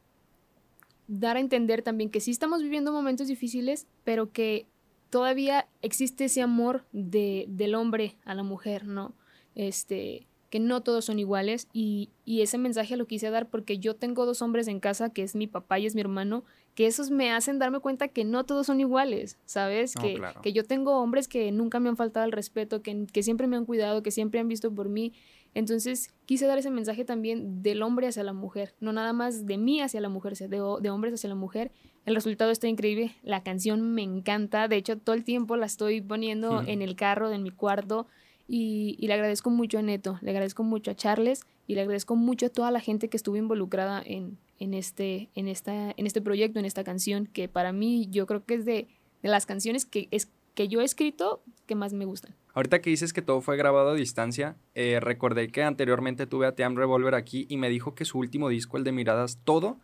[1.07, 4.65] dar a entender también que sí estamos viviendo momentos difíciles, pero que
[5.11, 9.13] todavía existe ese amor de, del hombre a la mujer, ¿no?
[9.55, 13.95] Este, que no todos son iguales y, y, ese mensaje lo quise dar porque yo
[13.95, 17.11] tengo dos hombres en casa, que es mi papá y es mi hermano, que esos
[17.11, 19.95] me hacen darme cuenta que no todos son iguales, ¿sabes?
[19.95, 23.47] que, que, yo tengo hombres que nunca me han faltado el respeto, que, que siempre
[23.49, 25.13] me han cuidado, que siempre han visto por mí
[25.57, 29.57] entonces quise dar ese mensaje también del hombre hacia la mujer, no nada más de
[29.57, 31.73] mí hacia la mujer, de, de hombres hacia la mujer.
[32.05, 36.03] El resultado está increíble, la canción me encanta, de hecho todo el tiempo la estoy
[36.03, 38.07] poniendo en el carro de mi cuarto
[38.49, 42.47] y, le agradezco mucho a Neto, le agradezco mucho a Charles y le agradezco mucho
[42.47, 46.59] a toda la gente que estuvo involucrada en, en, este, en, esta, en este proyecto,
[46.59, 48.89] en esta canción, que para mí yo creo que es de,
[49.23, 52.35] de las canciones que, es, que yo he escrito que más me gustan.
[52.55, 56.55] Ahorita que dices que todo fue grabado a distancia, eh, recordé que anteriormente tuve a
[56.55, 59.79] Team Revolver aquí y me dijo que su último disco, el de Miradas, todo,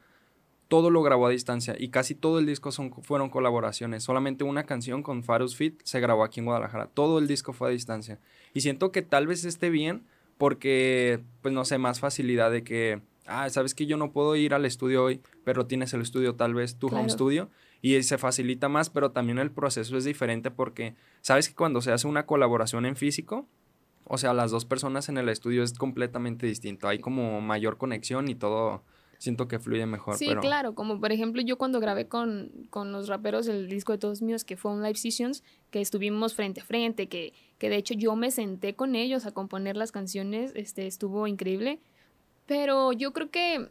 [0.72, 4.04] todo lo grabó a distancia y casi todo el disco son, fueron colaboraciones.
[4.04, 6.87] Solamente una canción con Farus Fit se grabó aquí en Guadalajara.
[6.87, 8.18] Todo el disco fue a distancia.
[8.54, 10.06] Y siento que tal vez esté bien
[10.38, 14.54] porque, pues no sé, más facilidad de que, ah, sabes que yo no puedo ir
[14.54, 17.50] al estudio hoy, pero tienes el estudio tal vez, tu home studio
[17.82, 21.92] y se facilita más, pero también el proceso es diferente porque sabes que cuando se
[21.92, 23.46] hace una colaboración en físico,
[24.04, 28.28] o sea, las dos personas en el estudio es completamente distinto, hay como mayor conexión
[28.28, 28.82] y todo
[29.22, 30.16] siento que fluye mejor.
[30.16, 33.98] Sí, claro, como por ejemplo yo cuando grabé con, con, los raperos el disco de
[33.98, 37.76] todos míos, que fue un live sessions, que estuvimos frente a frente, que, que de
[37.76, 41.78] hecho yo me senté con ellos a componer las canciones, este, estuvo increíble,
[42.46, 43.68] pero yo creo que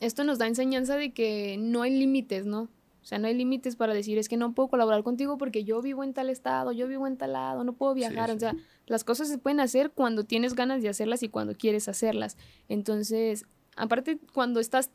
[0.00, 2.62] esto nos da enseñanza de que no hay límites, ¿no?
[3.06, 5.80] O sea, no hay límites para decir, es que no puedo colaborar contigo porque yo
[5.82, 8.30] vivo en tal estado, yo vivo en tal lado, no puedo viajar.
[8.30, 11.86] O sea, las cosas se pueden hacer cuando tienes ganas de hacerlas y cuando quieres
[11.86, 12.36] hacerlas.
[12.68, 13.44] Entonces,
[13.76, 14.90] aparte, cuando estás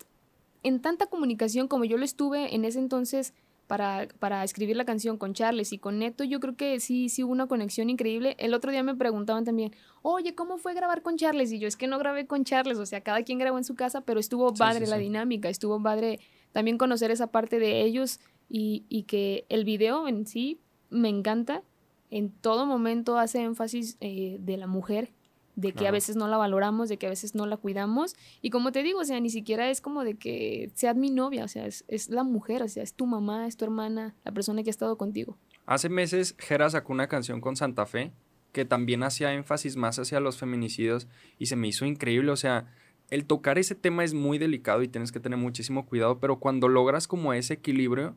[0.64, 3.34] en tanta comunicación como yo lo estuve en ese entonces
[3.68, 7.24] para, para escribir la canción con Charles y con Neto, yo creo que sí, sí
[7.24, 8.36] hubo una conexión increíble.
[8.38, 11.54] El otro día me preguntaban también, oye, ¿cómo fue grabar con Charles?
[11.54, 13.76] Y yo, es que no grabé con Charles, o sea, cada quien grabó en su
[13.76, 16.20] casa, pero estuvo padre la dinámica, estuvo padre
[16.52, 21.64] también conocer esa parte de ellos y, y, que el video en sí me encanta.
[22.10, 25.14] En todo momento hace énfasis eh, de la mujer
[25.56, 28.16] de que a veces no la valoramos, de que a veces no la cuidamos.
[28.42, 31.46] Y como te digo, o sea, ni siquiera es como de que sea mi novia,
[31.46, 34.32] o sea, es, es la mujer, o sea, es tu mamá, es tu hermana, la
[34.32, 35.38] persona que ha estado contigo.
[35.66, 38.12] Hace meses Jera sacó una canción con Santa Fe
[38.52, 42.66] que también hacía énfasis más hacia los feminicidios y se me hizo increíble, o sea,
[43.10, 46.68] el tocar ese tema es muy delicado y tienes que tener muchísimo cuidado, pero cuando
[46.68, 48.16] logras como ese equilibrio,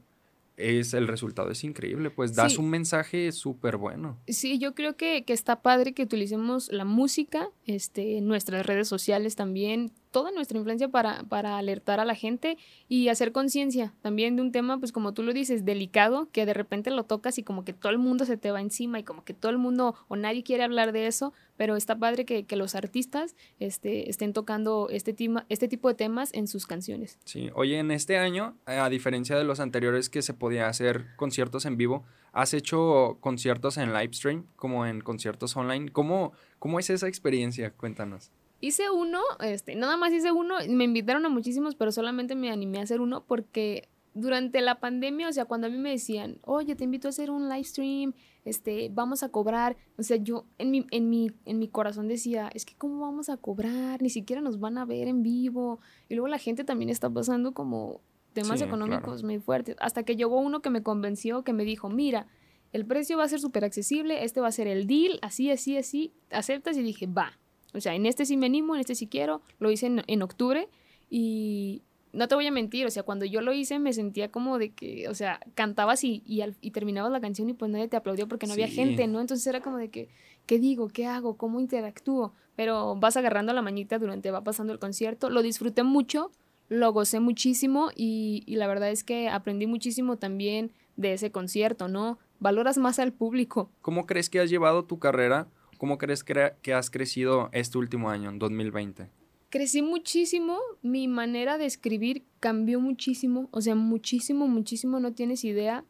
[0.57, 4.19] es el resultado es increíble, pues das un mensaje súper bueno.
[4.29, 9.37] Sí, yo creo que, que, está padre que utilicemos la música, este, nuestras redes sociales
[9.37, 12.57] también, toda nuestra influencia para, para alertar a la gente
[12.89, 16.55] y hacer conciencia también de un tema, pues como tú lo dices, delicado, que de
[16.55, 19.25] repente lo tocas y como que todo el mundo se te va encima y como
[19.25, 22.55] que todo el mundo o nadie quiere hablar de eso, pero está padre que, que
[22.55, 27.19] los artistas este, estén tocando este, tema, este tipo de temas en sus canciones.
[27.25, 31.65] Sí, oye, en este año, a diferencia de los anteriores que se podía hacer conciertos
[31.65, 35.91] en vivo, has hecho conciertos en live stream, como en conciertos online.
[35.91, 37.73] ¿Cómo, cómo es esa experiencia?
[37.73, 38.31] Cuéntanos.
[38.61, 42.79] Hice uno, este, nada más hice uno, me invitaron a muchísimos, pero solamente me animé
[42.79, 46.77] a hacer uno porque durante la pandemia, o sea, cuando a mí me decían, oye,
[46.77, 48.15] te invito a hacer un live stream,
[48.45, 52.49] este, vamos a cobrar, o sea, yo en mi, en mi, en mi corazón decía,
[52.55, 56.15] es que cómo vamos a cobrar, ni siquiera nos van a ver en vivo, y
[56.15, 58.01] luego la gente también está pasando como
[58.33, 62.29] temas económicos muy fuertes, hasta que llegó uno que me convenció, que me dijo, mira,
[62.73, 65.77] el precio va a ser súper accesible, este va a ser el deal, así, así,
[65.77, 67.39] así, aceptas y dije, va,
[67.75, 69.43] o sea, en este sí me animo, en este sí quiero.
[69.59, 70.69] Lo hice en, octubre
[71.11, 71.83] y,
[72.13, 74.71] no te voy a mentir, o sea, cuando yo lo hice me sentía como de
[74.71, 78.29] que, o sea, cantabas y, y, y terminabas la canción y pues nadie te aplaudió
[78.29, 79.21] porque no había gente, ¿no?
[79.21, 80.09] Entonces era como de que,
[80.47, 80.89] ¿qué digo?
[80.89, 81.37] ¿Qué hago?
[81.37, 82.33] ¿Cómo interactúo?
[82.55, 85.29] Pero vas agarrando la mañita durante, va pasando el concierto.
[85.29, 86.31] Lo disfruté mucho,
[86.69, 91.89] lo gocé muchísimo y, y la verdad es que aprendí muchísimo también de ese concierto,
[91.89, 92.19] ¿no?
[92.39, 93.71] Valoras más al público.
[93.83, 95.49] ¿Cómo crees que has llevado tu carrera?
[95.77, 99.09] ¿Cómo crees que, has crecido este último año, en 2020?
[99.51, 105.85] crecí muchísimo, mi manera de escribir cambió muchísimo, o sea, muchísimo, muchísimo, no tienes idea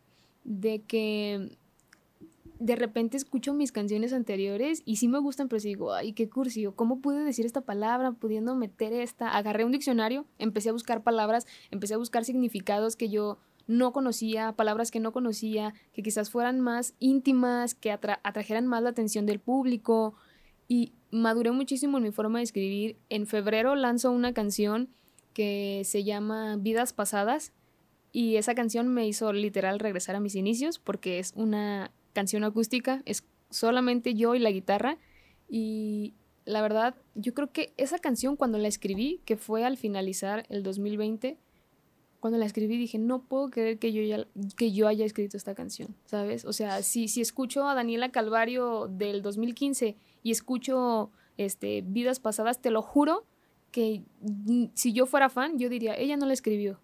[0.45, 1.57] de que
[2.59, 6.29] de repente escucho mis canciones anteriores y sí me gustan, pero sí digo, ay, qué
[6.29, 9.35] cursi, ¿cómo pude decir esta palabra pudiendo meter esta?
[9.35, 14.53] Agarré un diccionario, empecé a buscar palabras, empecé a buscar significados que yo no conocía,
[14.53, 19.41] palabras que no conocía, que quizás fueran más íntimas, que atrajeran más la atención del
[19.41, 20.15] público
[20.69, 22.97] y maduré muchísimo en mi forma de escribir.
[23.09, 24.91] En febrero lanzo una canción
[25.33, 27.53] que se llama Vidas Pasadas
[28.13, 33.03] y esa canción me hizo literal regresar a mis inicios porque es una canción acústica,
[33.07, 34.99] es solamente yo y la guitarra
[35.49, 40.47] y la verdad yo creo que esa canción cuando la escribí, que fue al finalizar
[40.49, 41.39] el 2020,
[42.25, 45.55] cuando la escribí dije, no puedo creer que yo, ya, que yo haya escrito esta
[45.55, 46.47] canción, ¿sabes?
[46.47, 52.63] O sea, si, si escucho a Daniela Calvario del 2015 y escucho este, vidas pasadas,
[52.63, 53.27] te lo juro
[53.73, 54.05] que
[54.73, 56.81] si yo fuera fan, yo diría, ella no la escribió.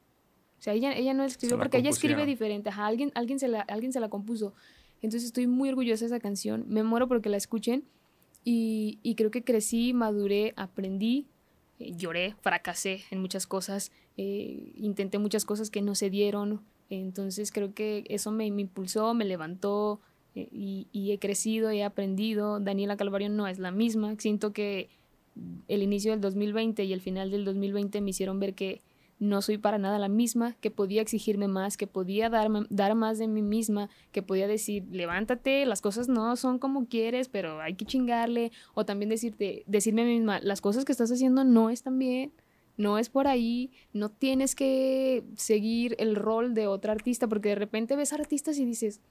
[0.59, 2.68] O sea, ella, ella no la escribió porque ella escribe diferente.
[2.68, 4.53] Ajá, alguien, alguien, se la, alguien se la compuso.
[4.96, 6.66] Entonces estoy muy orgullosa de esa canción.
[6.68, 7.85] Me muero porque la escuchen.
[8.44, 11.29] Y, y creo que crecí, maduré, aprendí,
[11.81, 13.90] eh, lloré, fracasé en muchas cosas.
[14.23, 16.61] Eh, intenté muchas cosas que no se dieron.
[16.91, 19.99] Entonces creo que eso me, impulsó, me levantó,
[20.35, 22.61] eh, y, he crecido, he aprendido.
[22.61, 24.17] Daniela Calvario no es la misma.
[24.19, 24.91] Siento que
[25.69, 28.83] el inicio del 2020 y el final del 2020 me hicieron ver que
[29.19, 33.27] no soy para nada la misma, que podía exigirme más, que podía dar más de
[33.27, 37.87] mí misma, que podía decir, levántate, las cosas no son como quieres, pero hay que
[37.87, 41.99] chingarle, o también decirte, decirme a mí misma, las cosas que estás haciendo no están
[41.99, 42.33] bien,
[42.81, 47.55] no es por ahí, no tienes que seguir el rol de otra artista, porque de
[47.57, 49.03] repente ves artistas y dices,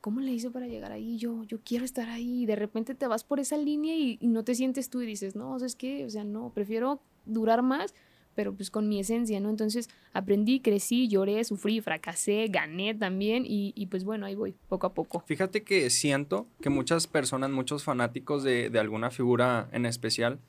[0.00, 1.16] ¿cómo le hizo para llegar ahí?
[1.16, 2.42] Yo, yo quiero estar ahí.
[2.42, 5.36] Y de repente te vas por esa línea y, no te sientes tú y dices,
[5.36, 7.94] no, es que, o sea, no, prefiero durar más,
[8.34, 9.48] pero pues con mi esencia, ¿no?
[9.48, 14.88] Entonces aprendí, crecí, lloré, sufrí, fracasé, gané también y, y pues bueno, ahí voy, poco
[14.88, 15.22] a poco.
[15.24, 20.40] Fíjate que siento que muchas personas, muchos fanáticos de, de alguna figura en especial,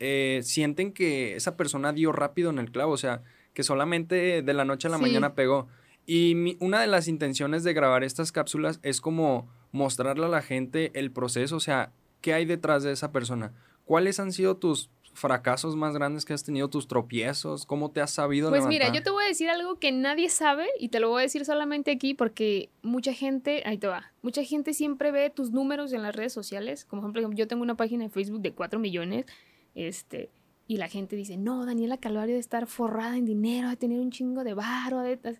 [0.00, 3.22] eh, sienten que esa persona dio rápido en el clavo, o sea,
[3.54, 5.68] que solamente de la noche a la mañana pegó.
[6.06, 10.90] Y una de las intenciones de grabar estas cápsulas es como mostrarle a la gente
[10.94, 13.52] el proceso, o sea, qué hay detrás de esa persona.
[13.84, 17.66] ¿Cuáles han sido tus fracasos más grandes que has tenido, tus tropiezos?
[17.66, 20.66] ¿Cómo te has sabido Pues mira, yo te voy a decir algo que nadie sabe
[20.78, 24.42] y te lo voy a decir solamente aquí porque mucha gente, ahí te va, mucha
[24.44, 26.84] gente siempre ve tus números en las redes sociales.
[26.84, 29.26] Como ejemplo, yo tengo una página de Facebook de 4 millones,
[29.74, 30.30] este,
[30.66, 34.10] y la gente dice, no, Daniela Calvario de estar forrada en dinero, de tener un
[34.10, 35.38] chingo de de...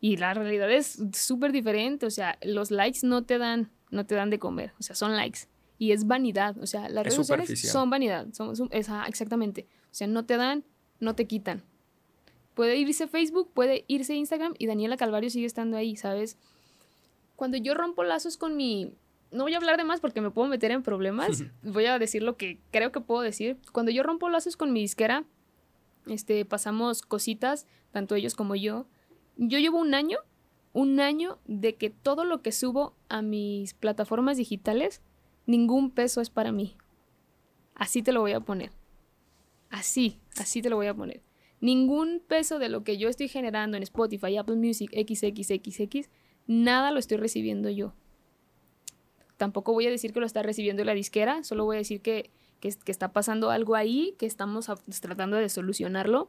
[0.00, 4.14] Y la realidad es súper diferente, o sea, los likes no te dan, no te
[4.14, 5.40] dan de comer, o sea, son likes.
[5.76, 9.66] Y es vanidad, o sea, las redes sociales son vanidad, son, exactamente.
[9.84, 10.64] O sea, no te dan,
[10.98, 11.62] no te quitan.
[12.54, 16.38] Puede irse Facebook, puede irse Instagram y Daniela Calvario sigue estando ahí, ¿sabes?
[17.36, 18.92] Cuando yo rompo lazos con mi...
[19.30, 21.44] No voy a hablar de más porque me puedo meter en problemas.
[21.62, 23.58] voy a decir lo que creo que puedo decir.
[23.72, 25.24] Cuando yo rompo lazos con mi disquera,
[26.06, 28.86] este, pasamos cositas, tanto ellos como yo,
[29.36, 30.18] yo llevo un año,
[30.72, 35.02] un año de que todo lo que subo a mis plataformas digitales,
[35.46, 36.76] ningún peso es para mí.
[37.74, 38.72] Así te lo voy a poner.
[39.70, 41.22] Así, así te lo voy a poner.
[41.60, 46.10] Ningún peso de lo que yo estoy generando en Spotify, Apple Music, XXXX,
[46.46, 47.94] nada lo estoy recibiendo yo.
[49.40, 52.28] Tampoco voy a decir que lo está recibiendo la disquera, solo voy a decir que,
[52.60, 56.28] que, que está pasando algo ahí, que estamos tratando de solucionarlo.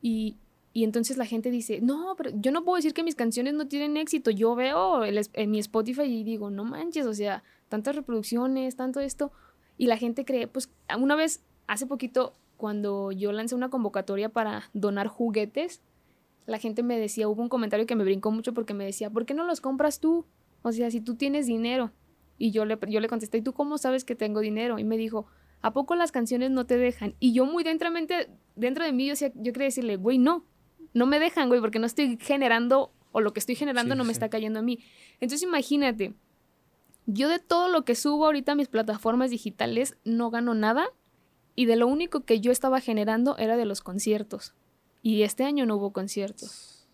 [0.00, 0.38] Y,
[0.72, 3.68] y entonces la gente dice, no, pero yo no puedo decir que mis canciones no
[3.68, 4.30] tienen éxito.
[4.30, 9.30] Yo veo en mi Spotify y digo, no manches, o sea, tantas reproducciones, tanto esto.
[9.76, 14.70] Y la gente cree, pues una vez, hace poquito, cuando yo lancé una convocatoria para
[14.72, 15.82] donar juguetes,
[16.46, 19.26] la gente me decía, hubo un comentario que me brincó mucho porque me decía, ¿por
[19.26, 20.24] qué no los compras tú?
[20.62, 21.92] O sea, si tú tienes dinero.
[22.38, 24.78] Y yo le, yo le contesté, ¿y tú cómo sabes que tengo dinero?
[24.78, 25.26] Y me dijo,
[25.60, 27.14] ¿a poco las canciones no te dejan?
[27.18, 27.90] Y yo muy dentro,
[28.56, 30.44] dentro de mí, yo, yo quería decirle, güey, no,
[30.94, 34.12] no me dejan, güey, porque no estoy generando o lo que estoy generando no me
[34.12, 34.78] está cayendo a mí.
[35.20, 36.14] Entonces imagínate,
[37.06, 40.86] yo de todo lo que subo ahorita a mis plataformas digitales no gano nada
[41.54, 44.54] y de lo único que yo estaba generando era de los conciertos.
[45.02, 46.86] Y este año no hubo conciertos.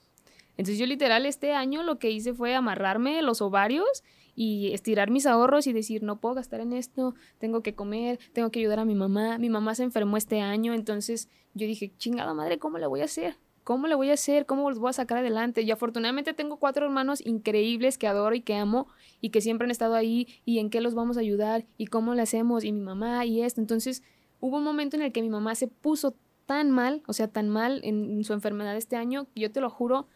[0.56, 4.04] Entonces yo literal este año lo que hice fue amarrarme los ovarios
[4.34, 8.50] y estirar mis ahorros y decir, no puedo gastar en esto, tengo que comer, tengo
[8.50, 9.38] que ayudar a mi mamá.
[9.38, 13.04] Mi mamá se enfermó este año, entonces yo dije, chingada madre, ¿cómo le voy a
[13.04, 13.36] hacer?
[13.62, 14.44] ¿Cómo le voy a hacer?
[14.44, 15.62] ¿Cómo los voy a sacar adelante?
[15.62, 18.88] Y afortunadamente tengo cuatro hermanos increíbles que adoro y que amo
[19.22, 22.14] y que siempre han estado ahí y en qué los vamos a ayudar y cómo
[22.14, 23.62] le hacemos y mi mamá y esto.
[23.62, 24.02] Entonces
[24.40, 27.48] hubo un momento en el que mi mamá se puso tan mal, o sea, tan
[27.48, 30.08] mal en su enfermedad este año, yo te lo juro,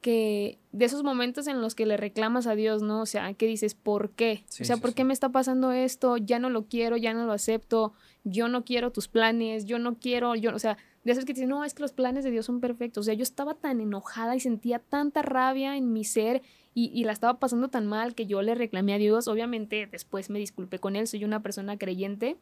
[0.00, 3.02] que de esos momentos en los que le reclamas a Dios, ¿no?
[3.02, 4.44] O sea, que dices, ¿por qué?
[4.60, 6.16] o sea, ¿por qué me está pasando esto?
[6.16, 7.92] Ya no lo quiero, ya no lo acepto,
[8.24, 11.48] yo no quiero tus planes, yo no quiero, yo, o sea, de esos que dicen,
[11.48, 13.02] no, es que los planes de Dios son perfectos.
[13.02, 16.42] O sea, yo estaba tan enojada y sentía tanta rabia en mi ser
[16.74, 19.26] y, y la estaba pasando tan mal que yo le reclamé a Dios.
[19.26, 22.36] Obviamente, después me disculpé con él, soy una persona creyente,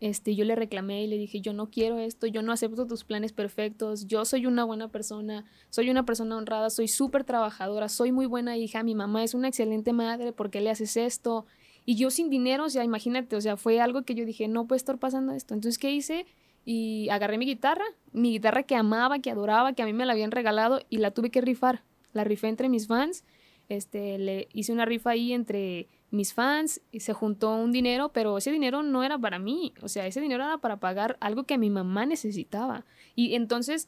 [0.00, 3.04] este, yo le reclamé y le dije, yo no quiero esto, yo no acepto tus
[3.04, 8.10] planes perfectos, yo soy una buena persona, soy una persona honrada, soy súper trabajadora, soy
[8.10, 11.44] muy buena hija, mi mamá es una excelente madre, ¿por qué le haces esto?
[11.84, 14.66] Y yo sin dinero, o sea, imagínate, o sea, fue algo que yo dije, no
[14.66, 15.54] puede estar pasando esto.
[15.54, 16.26] Entonces, ¿qué hice?
[16.64, 20.12] Y agarré mi guitarra, mi guitarra que amaba, que adoraba, que a mí me la
[20.12, 21.82] habían regalado y la tuve que rifar.
[22.12, 23.24] La rifé entre mis fans,
[23.68, 28.38] este, le hice una rifa ahí entre mis fans y se juntó un dinero, pero
[28.38, 31.58] ese dinero no era para mí, o sea, ese dinero era para pagar algo que
[31.58, 32.84] mi mamá necesitaba.
[33.14, 33.86] Y entonces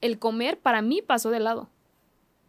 [0.00, 1.68] el comer para mí pasó de lado.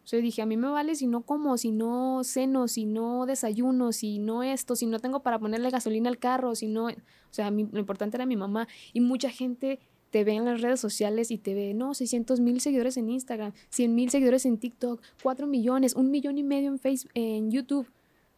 [0.02, 3.26] O sea, dije, a mí me vale si no como, si no ceno, si no
[3.26, 6.92] desayuno, si no esto, si no tengo para ponerle gasolina al carro, si no, o
[7.30, 8.66] sea, lo importante era mi mamá.
[8.92, 9.78] Y mucha gente
[10.10, 13.52] te ve en las redes sociales y te ve, no, 600 mil seguidores en Instagram,
[13.68, 17.86] 100 mil seguidores en TikTok, 4 millones, un millón y medio en Facebook, en YouTube.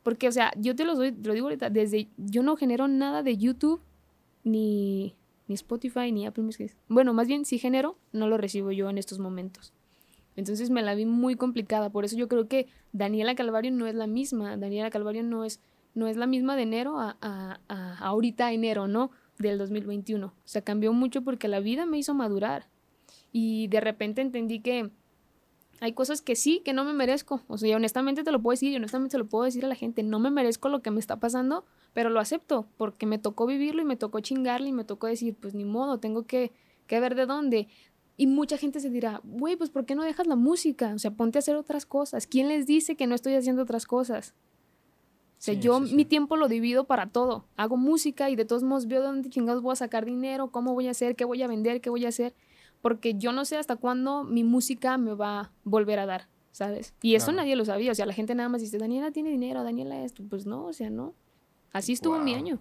[0.03, 3.23] Porque, o sea, yo te lo, doy, lo digo ahorita, desde, yo no genero nada
[3.23, 3.81] de YouTube,
[4.45, 5.15] ni,
[5.47, 6.75] ni Spotify, ni Apple Music.
[6.89, 9.73] Bueno, más bien, si genero, no lo recibo yo en estos momentos.
[10.35, 11.91] Entonces me la vi muy complicada.
[11.91, 14.57] Por eso yo creo que Daniela Calvario no es la misma.
[14.57, 15.61] Daniela Calvario no es,
[15.95, 19.11] no es la misma de enero a, a, a ahorita enero, ¿no?
[19.39, 20.27] Del 2021.
[20.27, 22.69] O sea, cambió mucho porque la vida me hizo madurar.
[23.31, 24.91] Y de repente entendí que
[25.83, 27.43] hay cosas que sí, que no me merezco.
[27.49, 29.75] O sea, honestamente te lo puedo decir y honestamente se lo puedo decir a la
[29.75, 30.05] gente.
[30.05, 33.83] No me merezco lo que me está pasando, pero lo acepto porque me tocó vivirlo
[33.83, 36.53] y me tocó chingarle y me tocó decir, pues ni modo, tengo que,
[36.87, 37.67] que ver de dónde.
[38.17, 40.93] Y mucha gente se dirá, güey, pues ¿por qué no dejas la música?
[40.95, 42.29] O sea, ponte a hacer otras cosas.
[42.29, 44.35] ¿Quién les dice que no estoy haciendo otras cosas?
[45.41, 47.47] O sea, yo mi tiempo lo divido para todo.
[47.57, 50.75] Hago música y de todos modos veo de dónde chingados voy a sacar dinero, cómo
[50.75, 52.37] voy a hacer, qué voy a vender, qué voy a hacer
[52.83, 56.95] porque yo no sé hasta cuándo mi música me va a volver a dar, ¿sabes?
[57.01, 59.65] Y eso nadie lo sabía, o sea, la gente nada más dice, Daniela tiene dinero,
[59.65, 61.15] Daniela esto, pues no, o sea, no.
[61.73, 62.59] Así estuvo mi año.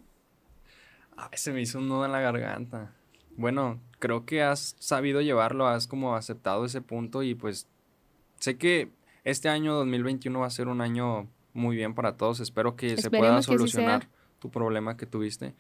[1.18, 2.94] Ay, se me hizo un nudo en la garganta.
[3.36, 7.68] Bueno, creo que has sabido llevarlo, has como aceptado ese punto y pues
[8.40, 8.92] sé que
[9.24, 12.40] este año 2021 va a ser un año muy bien para todos.
[12.40, 14.08] Espero que se pueda solucionar
[14.40, 15.56] tu problema que tuviste.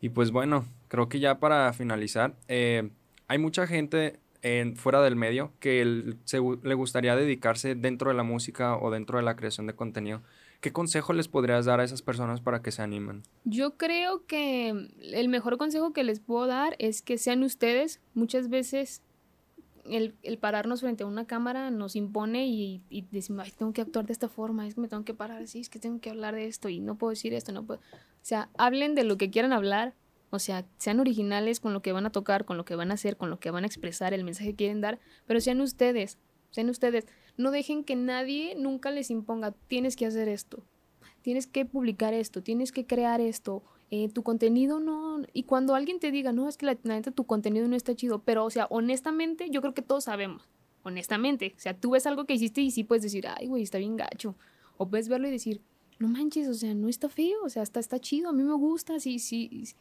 [0.00, 2.90] Y pues bueno, creo que ya para finalizar, eh,
[3.30, 8.76] hay mucha gente en, fuera del medio que le gustaría dedicarse dentro de la música
[8.76, 10.20] o dentro de la creación de contenido.
[10.60, 13.22] ¿Qué consejo les podrías dar a esas personas para que se animen?
[13.44, 18.00] Yo creo que el mejor consejo que les puedo dar es que sean ustedes.
[18.14, 19.00] Muchas veces
[19.84, 24.06] el, pararnos frente a una cámara nos impone y, y, decimos, ay, tengo que actuar
[24.06, 26.34] de esta forma, es que me tengo que parar así, es que tengo que hablar
[26.34, 27.78] de esto y no puedo decir esto, no puedo.
[27.78, 29.94] O sea, hablen de lo que quieran hablar,
[30.30, 32.94] o sea, sean originales con lo que van a tocar, con lo que van a
[32.94, 36.18] hacer, con lo que van a expresar, el mensaje que quieren dar, pero sean ustedes,
[36.50, 37.06] sean ustedes.
[37.36, 40.64] No dejen que nadie nunca les imponga, tienes que hacer esto,
[41.22, 45.22] tienes que publicar esto, tienes que crear esto, eh, tu contenido no...
[45.32, 48.22] Y cuando alguien te diga, no, es que la, neta tu contenido no está chido,
[48.22, 50.48] pero o sea, honestamente, yo creo que todos sabemos,
[50.84, 51.54] honestamente.
[51.56, 53.96] O sea, tú ves algo que hiciste y sí puedes decir, ay, güey, está bien
[53.96, 54.36] gacho.
[54.76, 55.60] O puedes verlo y decir,
[55.98, 58.54] no manches, o sea, no está feo, o sea, está, está chido, a mí me
[58.54, 59.76] gusta, sí, sí sí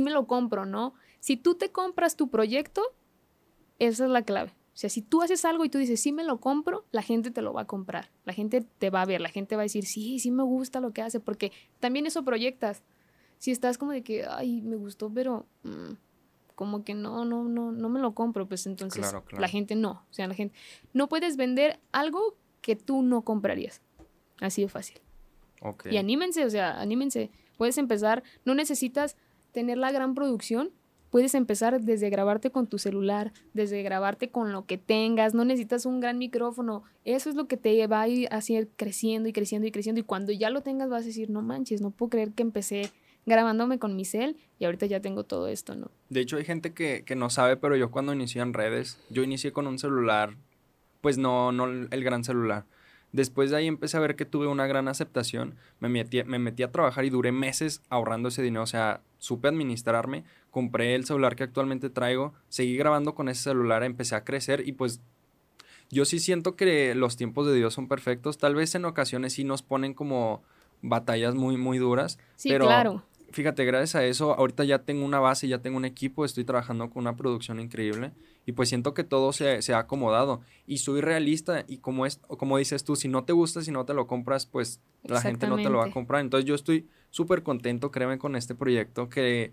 [0.00, 0.94] me lo compro, ¿no?
[1.20, 2.82] Si tú te compras tu proyecto,
[3.78, 4.50] esa es la clave.
[4.74, 7.30] O sea, si tú haces algo y tú dices, sí me lo compro, la gente
[7.30, 8.10] te lo va a comprar.
[8.24, 10.80] La gente te va a ver, la gente va a decir, sí, sí me gusta
[10.80, 12.82] lo que hace, porque también eso proyectas.
[13.38, 15.92] Si estás como de que, ay, me gustó, pero mm,
[16.56, 20.04] como que no, no, no, no me lo compro, pues entonces la gente no.
[20.10, 20.56] O sea, la gente,
[20.92, 23.80] no puedes vender algo que tú no comprarías.
[24.40, 25.00] Así de fácil.
[25.90, 27.30] Y anímense, o sea, anímense.
[27.56, 29.16] Puedes empezar, no necesitas
[29.54, 30.70] tener la gran producción,
[31.08, 35.86] puedes empezar desde grabarte con tu celular, desde grabarte con lo que tengas, no necesitas
[35.86, 39.68] un gran micrófono, eso es lo que te va a ir así creciendo y creciendo
[39.68, 42.32] y creciendo y cuando ya lo tengas vas a decir, no manches, no puedo creer
[42.32, 42.90] que empecé
[43.26, 45.90] grabándome con mi cel y ahorita ya tengo todo esto, ¿no?
[46.10, 49.22] De hecho, hay gente que, que no sabe, pero yo cuando inicié en redes, yo
[49.22, 50.36] inicié con un celular,
[51.00, 52.66] pues no, no el gran celular.
[53.14, 56.64] Después de ahí empecé a ver que tuve una gran aceptación, me metí, me metí
[56.64, 61.36] a trabajar y duré meses ahorrando ese dinero, o sea, supe administrarme, compré el celular
[61.36, 65.00] que actualmente traigo, seguí grabando con ese celular, empecé a crecer y pues
[65.90, 69.44] yo sí siento que los tiempos de Dios son perfectos, tal vez en ocasiones sí
[69.44, 70.42] nos ponen como
[70.82, 73.04] batallas muy, muy duras, sí, pero claro
[73.34, 76.88] fíjate, gracias a eso, ahorita ya tengo una base, ya tengo un equipo, estoy trabajando
[76.88, 78.12] con una producción increíble
[78.46, 82.58] y pues siento que todo se, ha acomodado y soy realista y como, es, como
[82.58, 85.56] dices tú, si no te gusta, si no te lo compras, pues la gente no
[85.56, 86.20] te lo va a comprar.
[86.20, 89.52] Entonces yo estoy súper contento, créeme, con este proyecto que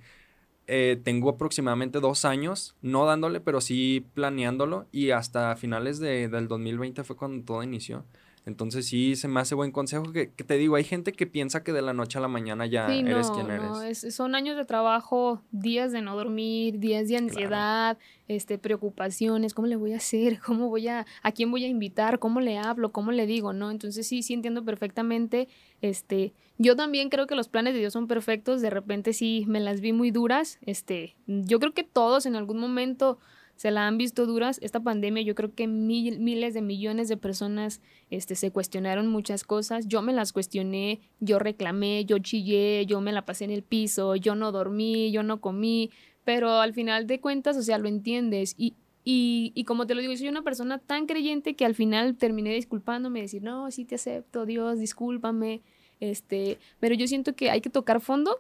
[0.68, 6.48] eh, tengo aproximadamente dos años, no dándole, pero sí planeándolo y hasta finales de, del
[6.48, 8.06] 2020 fue cuando todo inició.
[8.46, 11.74] Entonces sí se me hace buen consejo que, te digo, hay gente que piensa que
[11.74, 13.70] de la noche a la mañana ya eres quien eres.
[13.70, 19.54] No, es, son años de trabajo, días de no dormir, días de ansiedad, este, preocupaciones,
[19.54, 20.39] ¿cómo le voy a hacer?
[20.46, 22.18] ¿Cómo voy a, a quién voy a invitar?
[22.18, 22.92] ¿Cómo le hablo?
[22.92, 23.54] ¿Cómo le digo?
[23.54, 23.70] ¿No?
[23.70, 25.48] Entonces sí, sí entiendo perfectamente.
[25.82, 29.60] Este, yo también creo que los planes de Dios son perfectos, de repente sí me
[29.60, 30.58] las vi muy duras.
[30.66, 33.20] Este, yo creo que todos en algún momento
[33.62, 34.57] se la han visto duras.
[34.64, 39.88] Esta pandemia, yo creo que miles de millones de personas este, se cuestionaron muchas cosas.
[39.88, 44.16] Yo me las cuestioné, yo reclamé, yo chillé, yo me la pasé en el piso,
[44.16, 45.91] yo no dormí, yo no comí,
[46.24, 48.55] pero al final de cuentas, o sea, lo entiendes.
[48.57, 52.18] Y, y, y como te lo digo, soy una persona tan creyente que al final
[52.18, 55.62] terminé disculpándome, decir, no, sí te acepto, Dios, discúlpame.
[55.99, 58.39] Este, pero yo siento que hay que tocar fondo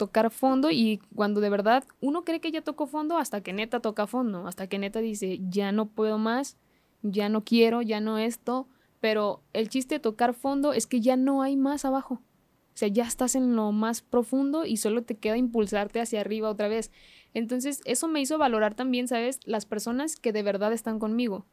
[0.00, 3.80] tocar fondo y cuando de verdad uno cree que ya tocó fondo hasta que neta
[3.80, 6.56] toca fondo, hasta que neta dice, ya no puedo más,
[7.02, 8.66] ya no quiero, ya no esto,
[8.98, 12.14] pero el chiste de tocar fondo es que ya no hay más abajo.
[12.14, 16.48] O sea, ya estás en lo más profundo y solo te queda impulsarte hacia arriba
[16.48, 16.90] otra vez.
[17.34, 19.38] Entonces, eso me hizo valorar también, ¿sabes?
[19.44, 21.44] Las personas que de verdad están conmigo.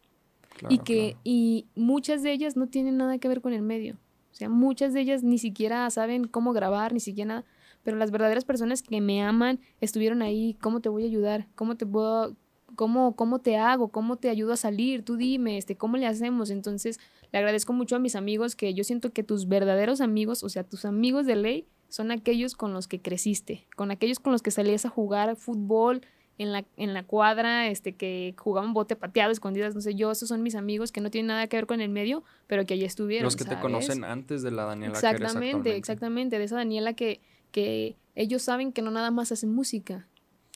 [0.70, 3.98] y que, y muchas de ellas no tienen nada que ver con el medio.
[4.32, 7.46] O sea, muchas de ellas ni siquiera saben cómo grabar, ni siquiera nada
[7.88, 11.48] pero las verdaderas personas que me aman estuvieron ahí, ¿cómo te voy a ayudar?
[11.56, 12.36] ¿Cómo te puedo
[12.76, 13.94] cómo cómo te hago?
[13.94, 15.06] ¿Cómo te ayudo a salir?
[15.06, 16.50] Tú dime, este, ¿cómo le hacemos?
[16.50, 17.00] Entonces,
[17.32, 20.66] le agradezco mucho a mis amigos que yo siento que tus verdaderos amigos, o sea,
[20.66, 24.52] tus amigos de ley son aquellos con los que creciste, con aquellos con los que
[24.52, 26.02] salías a jugar fútbol,
[26.38, 30.30] en la, en la cuadra, este, que jugaban bote pateado, escondidas, no sé yo, esos
[30.30, 32.86] son mis amigos que no tienen nada que ver con el medio, pero que allí
[32.86, 33.26] estuvieron.
[33.26, 34.94] Los que te conocen antes de la Daniela.
[34.94, 37.22] Exactamente, exactamente, de esa Daniela que,
[37.52, 40.08] que ellos saben que no nada más hacen música,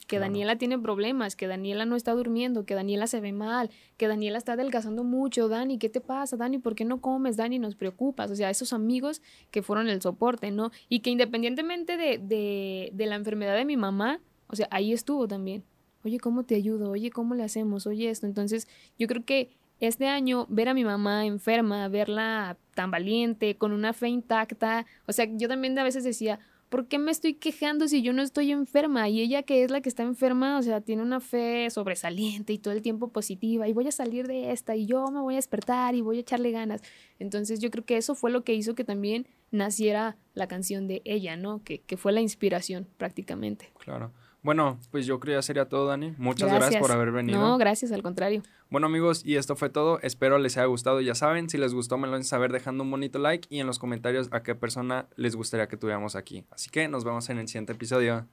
[0.08, 4.10] que Daniela tiene problemas, que Daniela no está durmiendo, que Daniela se ve mal, que
[4.10, 6.36] Daniela está adelgazando mucho, Dani, ¿qué te pasa?
[6.36, 7.38] Dani, ¿por qué no comes?
[7.38, 8.30] Dani, nos preocupas.
[8.30, 9.22] O sea, esos amigos
[9.52, 10.72] que fueron el soporte, ¿no?
[10.90, 15.30] Y que independientemente de, de, de la enfermedad de mi mamá, o sea, ahí estuvo
[15.30, 15.64] también.
[16.04, 16.90] Oye, ¿cómo te ayudo?
[16.90, 17.88] Oye, ¿cómo le hacemos?
[17.88, 18.26] Oye, esto.
[18.26, 18.68] Entonces,
[19.00, 23.94] yo creo que este año ver a mi mamá enferma, verla tan valiente, con una
[23.94, 26.40] fe intacta, o sea, yo también a veces decía,
[26.72, 29.10] ¿por qué me estoy quejando si yo no estoy enferma?
[29.10, 32.58] Y ella que es la que está enferma, o sea, tiene una fe sobresaliente y
[32.58, 35.38] todo el tiempo positiva y voy a salir de esta y yo me voy a
[35.38, 36.82] despertar y voy a echarle ganas.
[37.20, 41.02] Entonces yo creo que eso fue lo que hizo que también naciera la canción de
[41.04, 41.62] ella, ¿no?
[41.62, 43.74] Que, que fue la inspiración prácticamente.
[43.78, 44.14] Claro.
[44.44, 46.16] Bueno, pues yo creo que ya sería todo, Dani.
[46.18, 46.82] Muchas gracias.
[46.82, 47.40] por haber venido.
[47.40, 48.42] No, gracias, al contrario.
[48.72, 50.00] Bueno, amigos, y esto fue todo.
[50.02, 51.00] Espero les haya gustado.
[51.02, 53.78] Ya saben, si les gustó, me lo saber dejando un bonito like y en los
[53.78, 56.46] comentarios a qué persona les gustaría que tuviéramos aquí.
[56.50, 58.28] Así que nos vemos en el siguiente episodio.